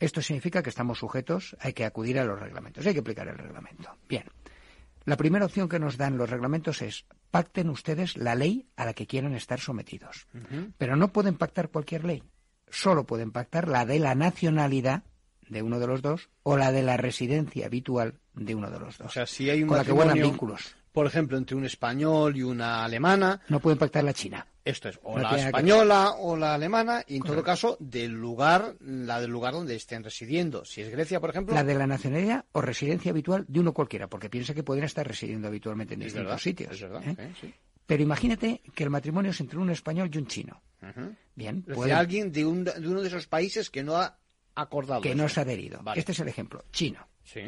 [0.00, 3.38] Esto significa que estamos sujetos, hay que acudir a los reglamentos, hay que aplicar el
[3.38, 3.96] reglamento.
[4.08, 4.24] Bien,
[5.04, 8.94] la primera opción que nos dan los reglamentos es pacten ustedes la ley a la
[8.94, 10.26] que quieran estar sometidos.
[10.78, 12.22] Pero no pueden pactar cualquier ley.
[12.70, 15.04] Solo pueden pactar la de la nacionalidad
[15.48, 18.98] de uno de los dos o la de la residencia habitual de uno de los
[18.98, 19.06] dos.
[19.08, 20.74] O sea, si hay un con la que guardan matrimonio, vínculos.
[20.92, 24.46] por ejemplo, entre un español y una alemana, No pueden pactar la China.
[24.64, 28.12] esto es o No la que española o la alemana, y en todo caso, del
[28.12, 30.64] lugar, la del lugar donde estén residiendo.
[30.64, 34.08] Si es Grecia, por ejemplo, La de la nacionalidad o residencia habitual de uno cualquiera,
[34.08, 36.72] porque piensa que pueden estar residiendo habitualmente en es distintos verdad, sitios.
[36.72, 37.16] es verdad, ¿eh?
[37.18, 37.32] ¿eh?
[37.40, 37.54] Sí.
[37.86, 40.62] Pero imagínate que el matrimonio es entre un español y un chino.
[41.34, 44.18] Bien, pueden- alguien de, un- de uno de esos países que no ha
[44.54, 45.00] acordado.
[45.00, 45.18] que eso.
[45.18, 45.80] no se ha adherido.
[45.82, 45.98] Vale.
[45.98, 46.64] Este es el ejemplo.
[46.72, 47.06] Chino.
[47.24, 47.40] Sí.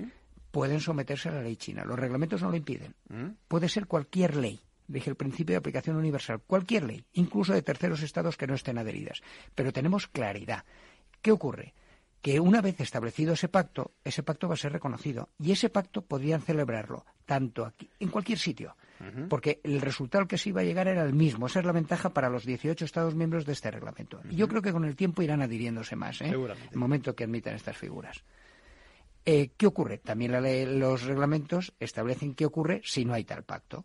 [0.57, 1.85] Pueden someterse a la ley china.
[1.85, 2.95] Los reglamentos no lo impiden.
[3.11, 3.33] ¿Mm?
[3.47, 4.59] Puede ser cualquier ley.
[4.89, 6.41] Dije el principio de aplicación universal.
[6.47, 9.21] Cualquier ley, incluso de terceros estados que no estén adheridas.
[9.55, 10.65] Pero tenemos claridad.
[11.21, 11.75] ¿Qué ocurre?
[12.23, 15.29] Que una vez establecido ese pacto, ese pacto va a ser reconocido.
[15.39, 18.77] Y ese pacto podrían celebrarlo tanto aquí, en cualquier sitio.
[19.29, 21.49] Porque el resultado que se iba a llegar era el mismo.
[21.49, 24.23] Esa es la ventaja para los 18 Estados miembros de este reglamento.
[24.31, 26.29] Y yo creo que con el tiempo irán adhiriéndose más, ¿eh?
[26.29, 28.25] en el momento que admitan estas figuras.
[29.27, 29.99] Eh, ¿Qué ocurre?
[29.99, 33.85] También la ley, los reglamentos establecen qué ocurre si no hay tal pacto.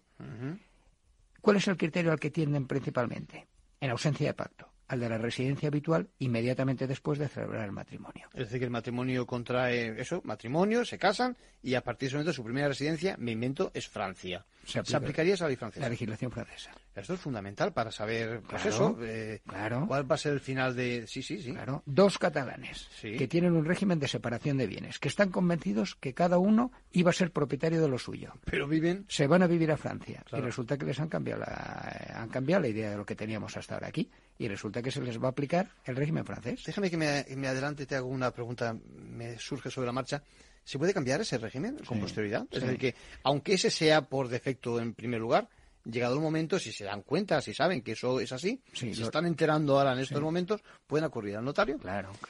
[1.42, 3.48] ¿Cuál es el criterio al que tienden principalmente?
[3.80, 8.28] En ausencia de pacto al de la residencia habitual inmediatamente después de celebrar el matrimonio.
[8.34, 12.16] Es decir, que el matrimonio contrae eso, matrimonio, se casan y a partir de ese
[12.18, 14.46] momento su primera residencia, me invento, es Francia.
[14.66, 15.86] Se, aplicaría esa ley francesa.
[15.86, 16.72] La legislación francesa.
[16.94, 19.42] Esto es fundamental para saber, pues eso, eh,
[19.88, 21.08] cuál va a ser el final de...
[21.08, 21.54] Sí, sí, sí.
[21.54, 21.84] Claro.
[21.86, 26.38] Dos catalanes que tienen un régimen de separación de bienes, que están convencidos que cada
[26.38, 28.34] uno iba a ser propietario de lo suyo.
[28.46, 29.06] Pero viven...
[29.08, 30.24] Se van a vivir a Francia.
[30.32, 33.56] Y resulta que les han cambiado, la, han cambiado la idea de lo que teníamos
[33.56, 34.10] hasta ahora aquí.
[34.42, 36.64] Y resulta que se les va a aplicar el régimen francés.
[36.66, 40.24] Déjame que me, me adelante y te hago una pregunta, me surge sobre la marcha.
[40.64, 42.48] ¿Se puede cambiar ese régimen con posterioridad?
[42.50, 45.48] Es decir, que aunque ese sea por defecto en primer lugar,
[45.86, 49.04] llegado el momento, si se dan cuenta, si saben que eso es así, si se
[49.04, 51.78] están enterando ahora en estos momentos, pueden acudir al notario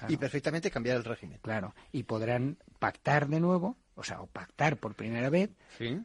[0.09, 1.39] y perfectamente cambiar el régimen.
[1.41, 5.51] Claro, y podrán pactar de nuevo, o sea, o pactar por primera vez,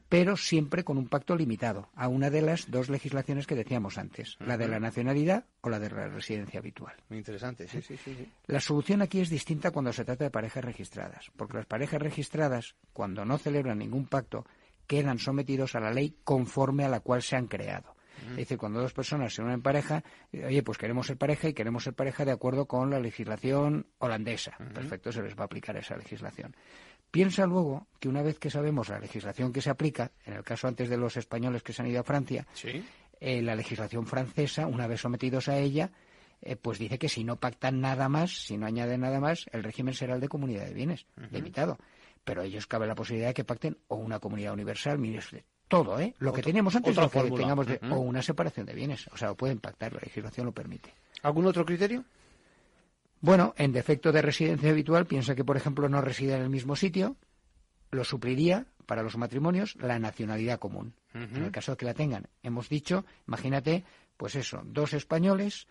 [0.09, 4.37] pero siempre con un pacto limitado a una de las dos legislaciones que decíamos antes,
[4.41, 6.95] la de la nacionalidad o la de la residencia habitual.
[7.09, 8.33] Muy interesante, sí, sí, sí.
[8.47, 12.75] La solución aquí es distinta cuando se trata de parejas registradas, porque las parejas registradas,
[12.93, 14.47] cuando no celebran ningún pacto,
[14.87, 17.97] quedan sometidos a la ley conforme a la cual se han creado.
[18.31, 21.49] Es decir, cuando dos personas se unen en pareja, eh, oye, pues queremos ser pareja
[21.49, 24.57] y queremos ser pareja de acuerdo con la legislación holandesa.
[24.75, 26.57] Perfecto, se les va a aplicar esa legislación.
[27.17, 30.69] Piensa luego que una vez que sabemos la legislación que se aplica, en el caso
[30.69, 32.47] antes de los españoles que se han ido a Francia,
[33.21, 35.91] eh, la legislación francesa, una vez sometidos a ella,
[36.43, 39.63] eh, pues dice que si no pactan nada más, si no añaden nada más, el
[39.63, 41.79] régimen será el de comunidad de bienes, limitado
[42.27, 46.01] pero ellos cabe la posibilidad de que pacten o una comunidad universal, mire usted, todo,
[46.01, 46.13] ¿eh?
[46.19, 49.29] Lo que teníamos antes, lo que tengamos de, o una separación de bienes, o sea,
[49.29, 50.93] lo pueden pactar, la legislación lo permite.
[51.23, 52.05] ¿Algún otro criterio?
[53.21, 56.77] Bueno, en defecto de residencia habitual, piensa que, por ejemplo, no reside en el mismo
[56.77, 57.17] sitio,
[57.91, 62.29] lo supliría para los matrimonios la nacionalidad común, en el caso de que la tengan.
[62.43, 63.85] Hemos dicho, imagínate,
[64.17, 65.67] pues eso, dos españoles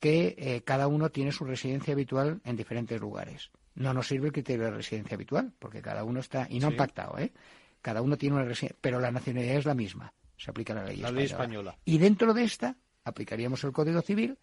[0.00, 4.32] que eh, cada uno tiene su residencia habitual en diferentes lugares no nos sirve el
[4.32, 7.32] criterio de residencia habitual, porque cada uno está, y no han pactado, ¿eh?
[7.80, 11.24] Cada uno tiene una residencia, pero la nacionalidad es la misma, se aplica la ley,
[11.24, 11.78] española.
[11.84, 14.38] Y dentro de esta aplicaríamos el Código Civil,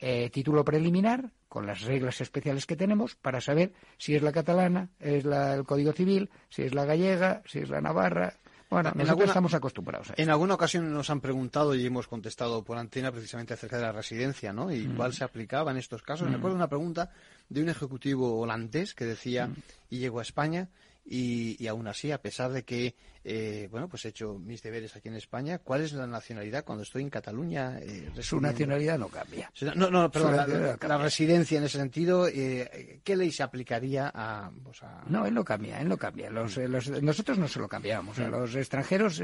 [0.00, 4.88] eh, título preliminar, con las reglas especiales que tenemos, para saber si es la catalana,
[4.98, 8.34] es la, el Código Civil, si es la gallega, si es la navarra,
[8.70, 10.10] bueno, nosotros estamos acostumbrados.
[10.10, 13.82] A En alguna ocasión nos han preguntado y hemos contestado por antena precisamente acerca de
[13.82, 14.72] la residencia, ¿no?
[14.72, 14.96] Y mm.
[14.96, 16.28] cuál se aplicaba en estos casos.
[16.28, 16.38] Me mm.
[16.38, 17.10] acuerdo de una pregunta
[17.48, 19.54] de un ejecutivo holandés que decía, mm.
[19.90, 20.68] y llegó a España,
[21.04, 25.08] y, aún así, a pesar de que, eh, bueno, pues he hecho mis deberes aquí
[25.08, 27.78] en España, ¿cuál es la nacionalidad cuando estoy en Cataluña?
[27.80, 29.50] Eh, Su nacionalidad no cambia.
[29.74, 34.80] No, no, perdón, la, residencia en ese sentido, eh, ¿qué ley se aplicaría a, pues
[35.08, 36.30] No, él no cambia, él no cambia.
[36.30, 38.18] Los, nosotros no se lo cambiamos.
[38.18, 39.22] A los extranjeros,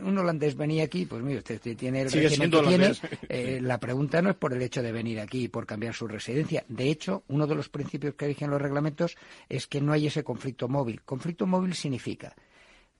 [0.00, 3.60] un holandés venía aquí, pues mire, usted tiene el régimen que tiene.
[3.60, 6.64] la pregunta no es por el hecho de venir aquí y por cambiar su residencia.
[6.68, 9.16] De hecho, uno de los principios que rigen los reglamentos
[9.48, 11.02] es que no hay ese conflicto móvil.
[11.02, 12.34] Conflicto móvil significa,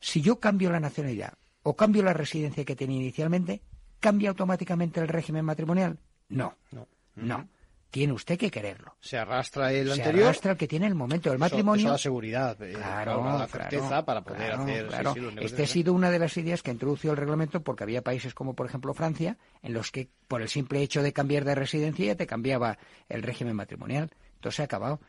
[0.01, 3.63] si yo cambio la nacionalidad o cambio la residencia que tenía inicialmente,
[4.01, 5.99] ¿cambia automáticamente el régimen matrimonial?
[6.29, 6.87] No, no.
[7.17, 7.49] no.
[7.91, 8.97] Tiene usted que quererlo.
[9.01, 10.25] Se arrastra el se anterior.
[10.25, 11.87] Se arrastra el que tiene el momento del matrimonio.
[11.87, 14.89] Eso, seguridad, eh, claro, la certeza para poder hacer.
[14.89, 15.15] Claro.
[15.41, 18.55] este ha sido una de las ideas que introdució el reglamento porque había países como,
[18.55, 22.17] por ejemplo, Francia, en los que por el simple hecho de cambiar de residencia ya
[22.17, 22.79] te cambiaba
[23.09, 24.11] el régimen matrimonial.
[24.35, 25.01] Entonces se ha acabado.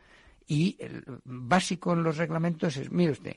[0.46, 3.36] Y el básico en los reglamentos es, mire usted,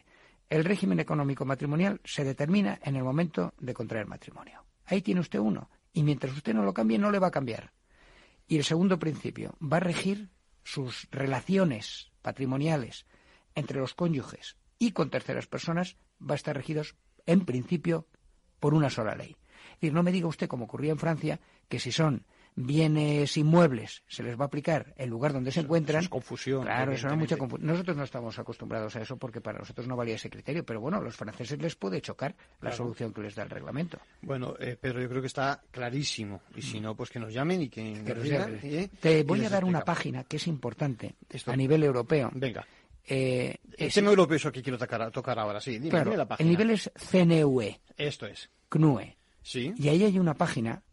[0.49, 4.65] el régimen económico matrimonial se determina en el momento de contraer matrimonio.
[4.85, 5.69] Ahí tiene usted uno.
[5.93, 7.73] Y mientras usted no lo cambie, no le va a cambiar.
[8.47, 10.29] Y el segundo principio, va a regir
[10.63, 13.05] sus relaciones patrimoniales
[13.55, 16.95] entre los cónyuges y con terceras personas, va a estar regidos,
[17.25, 18.07] en principio,
[18.59, 19.35] por una sola ley.
[19.73, 22.25] Es decir, no me diga usted, como ocurría en Francia, que si son
[22.65, 26.03] bienes inmuebles se les va a aplicar el lugar donde se encuentran.
[26.03, 26.63] es confusión.
[26.63, 27.67] Claro, eso era mucha confusión.
[27.67, 30.97] Nosotros no estamos acostumbrados a eso porque para nosotros no valía ese criterio, pero bueno,
[30.97, 33.99] a los franceses les puede chocar la solución que les da el reglamento.
[34.21, 36.41] Bueno, eh, Pedro, yo creo que está clarísimo.
[36.55, 38.59] Y si no, pues que nos llamen y que, nos digan.
[38.61, 38.89] ¿eh?
[38.99, 42.29] Te voy a dar una página que es importante a nivel europeo.
[42.33, 42.65] Venga.
[43.07, 45.79] Eh, el tema europeo eso que quiero tocar, tocar ahora, sí.
[45.79, 46.45] Dime, claro, la página.
[46.45, 47.79] El nivel es CNUE.
[47.97, 48.49] Esto es.
[48.67, 49.17] CNUE.
[49.41, 49.73] Sí.
[49.77, 50.83] Y ahí hay una página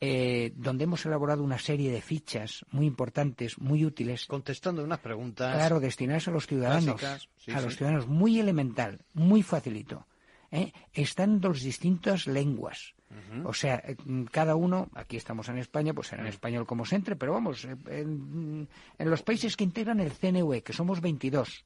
[0.00, 4.26] eh, donde hemos elaborado una serie de fichas muy importantes, muy útiles.
[4.26, 5.54] Contestando unas preguntas.
[5.54, 7.02] Claro, destinadas a los ciudadanos.
[7.02, 10.06] a los ciudadanos, muy elemental, muy facilito.
[10.54, 10.72] ¿eh?
[10.92, 12.94] están dos distintas lenguas.
[13.44, 13.96] O sea, eh,
[14.32, 17.76] cada uno, aquí estamos en España, pues en español como se entre, pero vamos, eh,
[17.86, 18.68] en,
[18.98, 21.64] en, los países que integran el CNUE, que somos 22,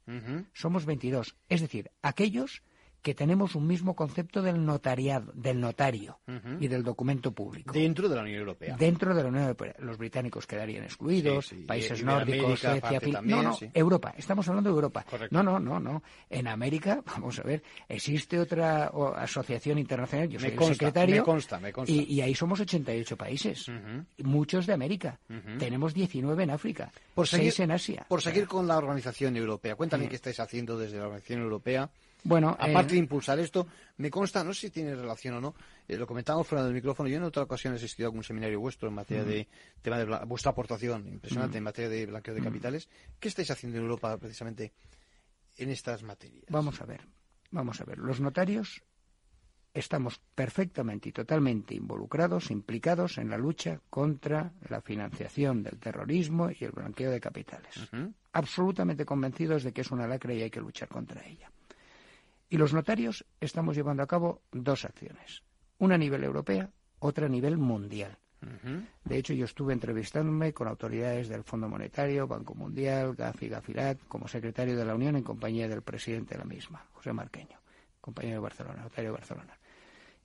[0.53, 1.37] somos 22.
[1.49, 2.63] Es decir, aquellos
[3.09, 6.19] que tenemos un mismo concepto del notariado, del notario
[6.61, 7.73] y del documento público.
[7.73, 8.77] Dentro de la Unión Europea.
[8.77, 9.75] Dentro de la Unión Europea.
[9.79, 14.13] Los británicos quedarían excluidos, países nórdicos, Suecia, No, no, Europa.
[14.15, 15.07] Estamos hablando de Europa.
[15.31, 16.03] No, no, no, no.
[16.29, 21.17] En América, vamos a ver, existe otra asociación internacional, yo soy el secretario.
[21.17, 21.91] Me consta, me consta.
[21.91, 23.73] Y, ahí somos 88 países,
[24.19, 25.19] muchos de América.
[25.59, 28.07] Tenemos 19 en África, por seguir, 6 en Asia.
[28.07, 31.91] Por seguir con la organización europea, cuéntame qué estáis haciendo desde la organización europea
[32.25, 33.67] bueno, aparte eh, de impulsar esto,
[33.97, 35.55] me consta, no sé si tiene relación o no,
[35.87, 38.61] eh, lo comentábamos fuera del micrófono, yo en otra ocasión he asistido a algún seminario
[38.61, 39.49] vuestro en materia de
[39.83, 42.89] tema de vuestra aportación impresionante en materia de blanqueo de capitales.
[43.19, 44.73] ¿Qué estáis haciendo en Europa precisamente
[45.57, 46.45] en estas materias?
[46.49, 47.01] Vamos a ver,
[47.51, 47.99] vamos a ver.
[47.99, 48.83] Los notarios
[49.75, 56.65] estamos perfectamente y totalmente involucrados, implicados en la lucha contra la financiación del terrorismo y
[56.65, 57.75] el blanqueo de capitales.
[58.33, 61.51] Absolutamente convencidos de que es una lacra y hay que luchar contra ella.
[62.49, 65.43] Y los notarios estamos llevando a cabo dos acciones,
[65.79, 68.19] una a nivel europea, otra a nivel mundial.
[69.05, 74.29] De hecho, yo estuve entrevistándome con autoridades del Fondo Monetario, Banco Mundial, Gafi Gafirat, como
[74.29, 77.59] secretario de la Unión en compañía del presidente de la misma, José Marqueño,
[78.01, 79.59] compañero de Barcelona, notario de Barcelona.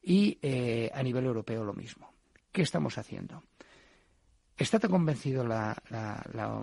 [0.04, 2.14] Y eh, a nivel europeo lo mismo.
[2.52, 3.42] ¿Qué estamos haciendo?
[4.56, 5.76] Está tan convencido la,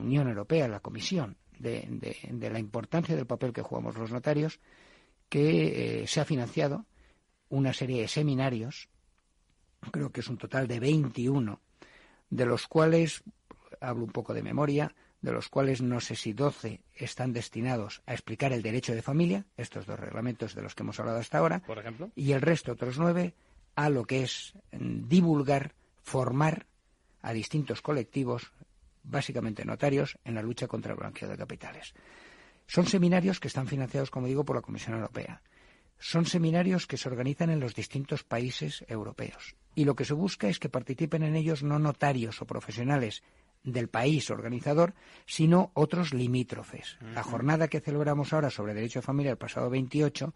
[0.01, 4.61] Unión Europea, la Comisión, de la importancia del papel que jugamos los notarios,
[5.31, 6.85] que eh, se ha financiado
[7.49, 8.89] una serie de seminarios,
[9.91, 11.61] creo que es un total de 21,
[12.29, 13.23] de los cuales,
[13.81, 18.13] hablo un poco de memoria, de los cuales no sé si 12 están destinados a
[18.13, 21.61] explicar el derecho de familia, estos dos reglamentos de los que hemos hablado hasta ahora,
[21.61, 23.35] por ejemplo, y el resto, otros nueve,
[23.77, 25.73] a lo que es mm, divulgar,
[26.03, 26.67] formar
[27.23, 28.51] a distintos colectivos,
[29.03, 31.95] básicamente notarios, en la lucha contra el blanqueo de capitales.
[32.71, 35.43] Son seminarios que están financiados, como digo, por la Comisión Europea.
[35.99, 39.57] Son seminarios que se organizan en los distintos países europeos.
[39.75, 43.25] Y lo que se busca es que participen en ellos no notarios o profesionales
[43.65, 44.95] del país organizador,
[45.27, 46.97] sino otros limítrofes.
[47.13, 50.33] La jornada que celebramos ahora sobre derecho de familia el pasado 28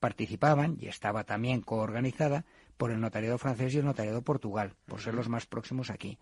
[0.00, 2.46] participaban y estaba también coorganizada
[2.78, 6.18] por el notariado francés y el notariado Portugal, por ser los más próximos aquí.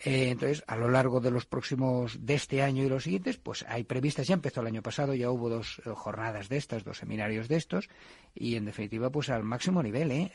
[0.00, 3.64] Eh, entonces, a lo largo de los próximos, de este año y los siguientes, pues
[3.68, 6.98] hay previstas, ya empezó el año pasado, ya hubo dos eh, jornadas de estas, dos
[6.98, 7.88] seminarios de estos,
[8.32, 10.30] y en definitiva, pues al máximo nivel, ¿eh?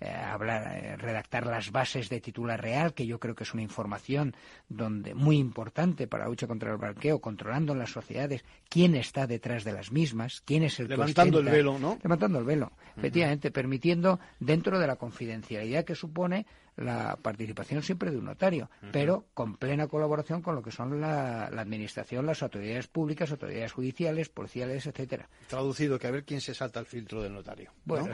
[0.00, 4.36] eh hablar, redactar las bases de titular real, que yo creo que es una información
[4.68, 9.26] donde muy importante para la lucha contra el blanqueo, controlando en las sociedades quién está
[9.26, 11.98] detrás de las mismas, quién es el levantando el velo, ¿no?
[12.04, 16.46] Levantando el velo, efectivamente, permitiendo dentro de la confidencialidad que supone
[16.76, 21.46] la participación siempre de un notario, pero con plena colaboración con lo que son la,
[21.46, 25.28] administración, las autoridades públicas, autoridades judiciales, policiales, etcétera.
[25.48, 27.70] Traducido, que a ver quién se salta el filtro del notario.
[27.84, 28.08] Bueno,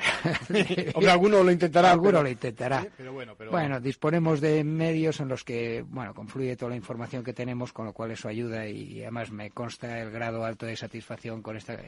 [1.08, 1.92] alguno lo intentará.
[1.92, 2.86] Alguno lo intentará.
[3.12, 7.72] bueno, bueno, disponemos de medios en los que, bueno, confluye toda la información que tenemos,
[7.72, 11.56] con lo cual eso ayuda y además me consta el grado alto de satisfacción con
[11.56, 11.78] esta.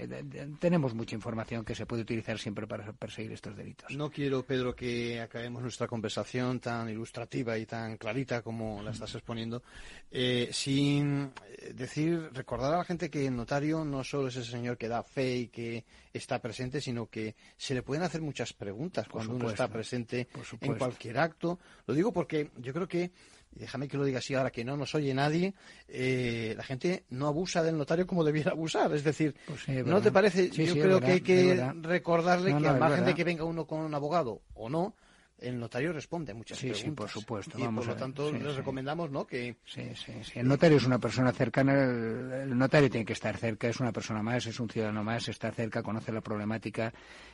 [0.58, 3.90] tenemos mucha información que se puede utilizar siempre para perseguir estos delitos.
[3.90, 9.14] No quiero, Pedro, que acabemos nuestra conversación tan ilustrativa y tan clarita como la estás
[9.14, 9.62] exponiendo,
[10.10, 14.50] eh, sin eh, decir, recordar a la gente que el notario no solo es ese
[14.50, 18.52] señor que da fe y que está presente, sino que se le pueden hacer muchas
[18.52, 20.28] preguntas cuando uno está presente
[20.60, 21.58] en cualquier acto.
[21.86, 23.10] Lo digo porque yo creo que
[23.52, 25.54] déjame que lo diga así ahora que no nos oye nadie,
[25.88, 28.92] eh, la gente no abusa del notario como debiera abusar.
[28.94, 30.50] Es decir, pues ¿no te parece?
[30.50, 33.94] yo creo que hay que recordarle que al margen de que venga uno con un
[33.94, 34.94] abogado o no,
[35.40, 36.82] el notario responde a muchas preguntas.
[36.82, 37.58] Sí, por supuesto.
[37.58, 39.26] Y por lo tanto, les recomendamos, ¿no?
[39.26, 39.56] Que...
[39.64, 40.38] Sí, sí, sí.
[40.38, 44.22] El notario es una persona cercana, el, notario tiene que estar cerca, es una persona
[44.22, 46.92] más, es un ciudadano más, está cerca, conoce la problemática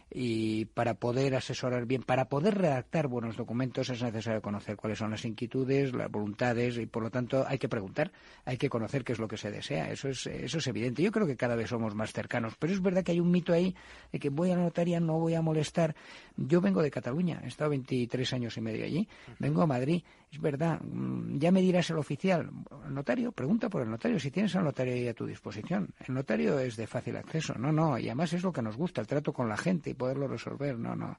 [0.09, 5.11] y para poder asesorar bien, para poder redactar buenos documentos es necesario conocer cuáles son
[5.11, 8.13] las inquietudes, las voluntades y por lo tanto hay que preguntar,
[8.45, 9.91] hay que conocer qué es lo que se desea.
[9.91, 11.03] Eso es, eso es evidente.
[11.03, 13.53] Yo creo que cada vez somos más cercanos, pero es verdad que hay un mito
[13.53, 13.75] ahí
[14.13, 15.97] de que voy a la notaria, no voy a molestar.
[16.37, 19.09] Yo vengo de Cataluña, he estado 20 tres años y medio allí.
[19.39, 20.03] Vengo a Madrid.
[20.31, 22.51] Es verdad, mm, ya me dirás el oficial.
[22.87, 25.89] El notario, pregunta por el notario, si tienes al notario ahí a tu disposición.
[26.07, 29.01] El notario es de fácil acceso, no, no, y además es lo que nos gusta,
[29.01, 31.19] el trato con la gente y poderlo resolver, no, no.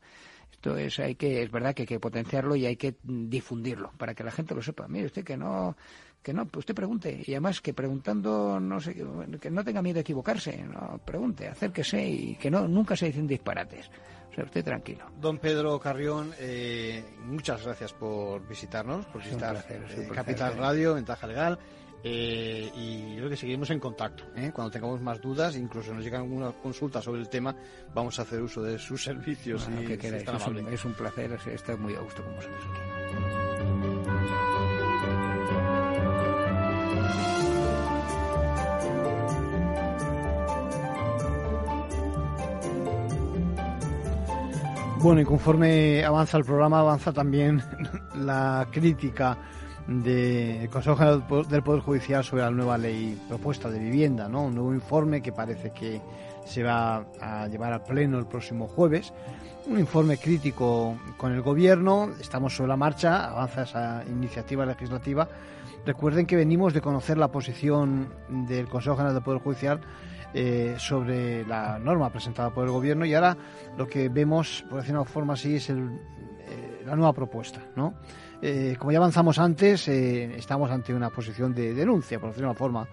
[0.52, 4.14] Esto es, hay que, es verdad que hay que potenciarlo y hay que difundirlo para
[4.16, 4.88] que la gente lo sepa.
[4.88, 5.76] Mire usted que no,
[6.24, 8.96] que no, usted pregunte y además que preguntando no sé,
[9.40, 13.28] que no tenga miedo a equivocarse, no pregunte, acérquese y que no nunca se dicen
[13.28, 13.90] disparates
[14.38, 15.04] sea usted tranquilo.
[15.20, 21.58] Don Pedro Carrión, eh, muchas gracias por visitarnos, por visitar eh, Capital Radio, Ventaja Legal.
[22.04, 24.26] Eh, y creo que seguiremos en contacto.
[24.54, 27.56] Cuando tengamos más dudas, incluso nos llegan alguna consulta sobre el tema,
[27.96, 29.68] vamos a hacer uso de sus servicios.
[29.68, 32.64] y que es, un, es, un, placer, estoy muy a gusto con vosotros
[45.00, 47.62] Bueno, y conforme avanza el programa, avanza también
[48.16, 49.38] la crítica
[49.88, 54.46] del Consejo del Poder Judicial sobre la nueva ley propuesta de vivienda, ¿no?
[54.46, 56.02] Un nuevo informe que parece que
[56.46, 59.14] se va a llevar al pleno el próximo jueves.
[59.68, 62.10] Un informe crítico con el Gobierno.
[62.20, 65.30] Estamos sobre la marcha, avanza esa iniciativa legislativa.
[65.86, 69.80] Recuerden que venimos de conocer la posición del Consejo General del Poder Judicial
[70.34, 73.38] eh, sobre la norma presentada por el Gobierno y ahora
[73.78, 75.90] lo que vemos, por decirlo de una forma así, es el,
[76.48, 77.62] eh, la nueva propuesta.
[77.76, 77.96] ¿no?
[78.42, 82.60] Eh, como ya avanzamos antes, estamos ante una posición de denuncia, por decirlo de una
[82.60, 82.88] forma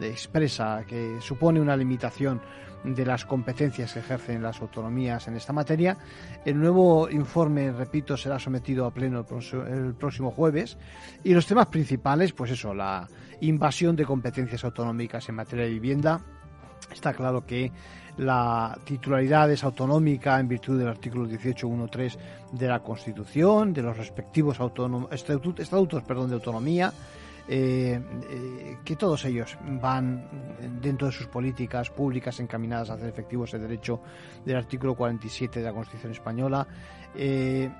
[0.00, 2.40] expresa, que supone una limitación
[2.84, 5.96] de las competencias que ejercen las autonomías en esta materia.
[6.44, 9.24] El nuevo informe, repito, será sometido a pleno
[9.68, 10.78] el próximo jueves
[11.24, 13.08] y los temas principales, pues eso, la
[13.40, 16.20] invasión de competencias autonómicas en materia de vivienda,
[16.92, 17.70] Está claro que
[18.18, 22.16] la titularidad es autonómica en virtud del artículo 18.1.3
[22.52, 24.58] de la Constitución, de los respectivos
[25.10, 26.92] estatutos perdón, de autonomía,
[27.50, 27.98] eh,
[28.30, 30.28] eh, que todos ellos van
[30.82, 34.00] dentro de sus políticas públicas encaminadas a hacer efectivo ese derecho
[34.44, 36.66] del artículo 47 de la Constitución española.
[37.14, 37.70] Eh,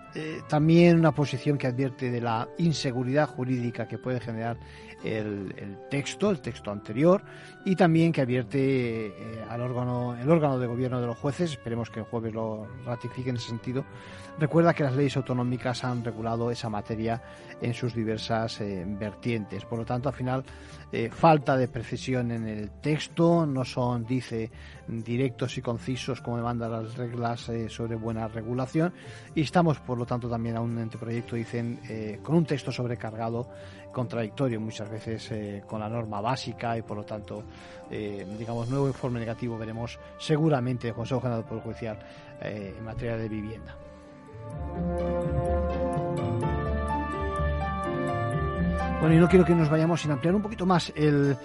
[0.48, 4.56] también una posición que advierte de la inseguridad jurídica que puede generar
[5.04, 7.22] el, texto, el texto anterior,
[7.64, 11.90] y también que advierte eh, al órgano, el órgano de gobierno de los jueces, esperemos
[11.90, 13.84] que el jueves lo ratifique en ese sentido,
[14.38, 17.22] recuerda que las leyes autonómicas han regulado esa materia
[17.60, 19.64] en sus diversas eh, vertientes.
[19.64, 20.44] Por lo tanto, al final,
[20.92, 24.50] eh, falta de precisión en el texto, no son, dice,
[24.86, 28.92] directos y concisos como demandan las reglas sobre buena regulación,
[29.34, 31.80] y estamos, por lo tanto, también a un anteproyecto, dicen,
[32.22, 33.48] con un texto sobrecargado
[33.92, 37.42] contradictorio muchas veces eh, con la norma básica y por lo tanto,
[37.90, 41.98] eh, digamos, nuevo informe negativo veremos seguramente el Consejo General del Poder Judicial
[42.40, 43.76] eh, en materia de vivienda.
[49.00, 51.36] Bueno, y no quiero que nos vayamos sin ampliar un poquito más el,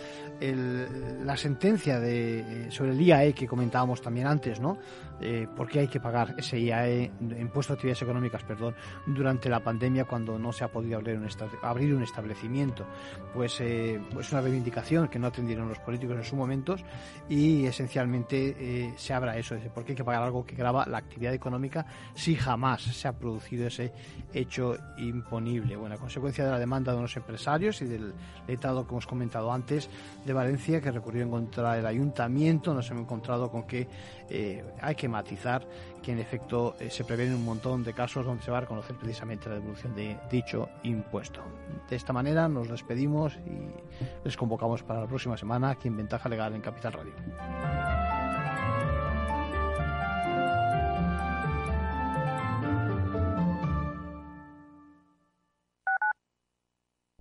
[1.24, 4.80] la sentencia de, sobre el IAE que comentábamos también antes, ¿no?
[5.22, 8.76] Eh, ¿Por qué hay que pagar ese IAE, impuesto a actividades económicas, perdón,
[9.06, 11.28] durante la pandemia cuando no se ha podido abrir un,
[11.62, 12.88] abrir un establecimiento?
[13.36, 16.84] Pues eh, es una reivindicación que no atendieron los políticos en sus momentos
[17.30, 20.98] y esencialmente eh, se abra eso, ¿por qué hay que pagar algo que graba la
[20.98, 21.86] actividad económica
[22.16, 23.94] si jamás se ha producido ese
[24.34, 25.76] hecho imponible?
[25.76, 28.14] Bueno, a consecuencia de la demanda de unos empresarios y del
[28.48, 29.90] letrado que hemos comentado antes
[30.26, 32.74] de Valencia que recurrió en contra del ayuntamiento.
[32.74, 33.88] Nos hemos encontrado con que
[34.30, 35.68] eh, hay que matizar
[36.02, 38.96] que en efecto eh, se prevén un montón de casos donde se va a reconocer
[38.96, 41.42] precisamente la devolución de dicho impuesto.
[41.90, 46.30] De esta manera nos despedimos y les convocamos para la próxima semana aquí en Ventaja
[46.30, 47.93] Legal en Capital Radio.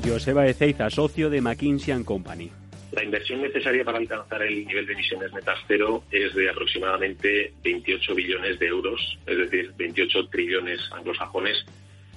[0.00, 2.50] Joseba Ezeiza, socio de McKinsey Company.
[2.92, 8.14] La inversión necesaria para alcanzar el nivel de emisiones netas cero es de aproximadamente 28
[8.14, 11.64] billones de euros, es decir, 28 trillones anglosajones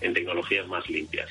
[0.01, 1.29] en tecnologías más limpias.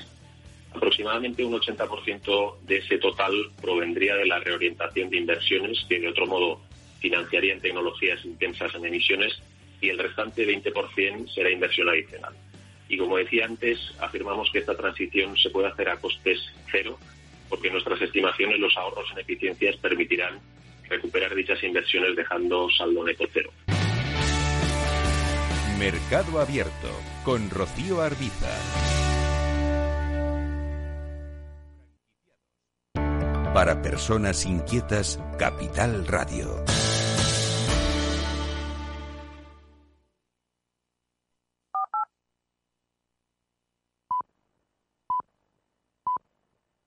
[0.75, 6.27] Aproximadamente un 80% de ese total provendría de la reorientación de inversiones que de otro
[6.27, 6.61] modo
[7.01, 9.35] financiarían tecnologías intensas en emisiones
[9.81, 12.35] y el restante 20% será inversión adicional.
[12.89, 16.39] Y como decía antes, afirmamos que esta transición se puede hacer a costes
[16.71, 16.99] cero
[17.49, 20.41] porque nuestras estimaciones los ahorros en eficiencias permitirán
[20.89, 23.51] recuperar dichas inversiones dejando saldo neto cero.
[25.79, 26.91] Mercado Abierto
[27.25, 28.51] con Rocío Arbiza.
[33.53, 36.65] Para personas inquietas, Capital Radio.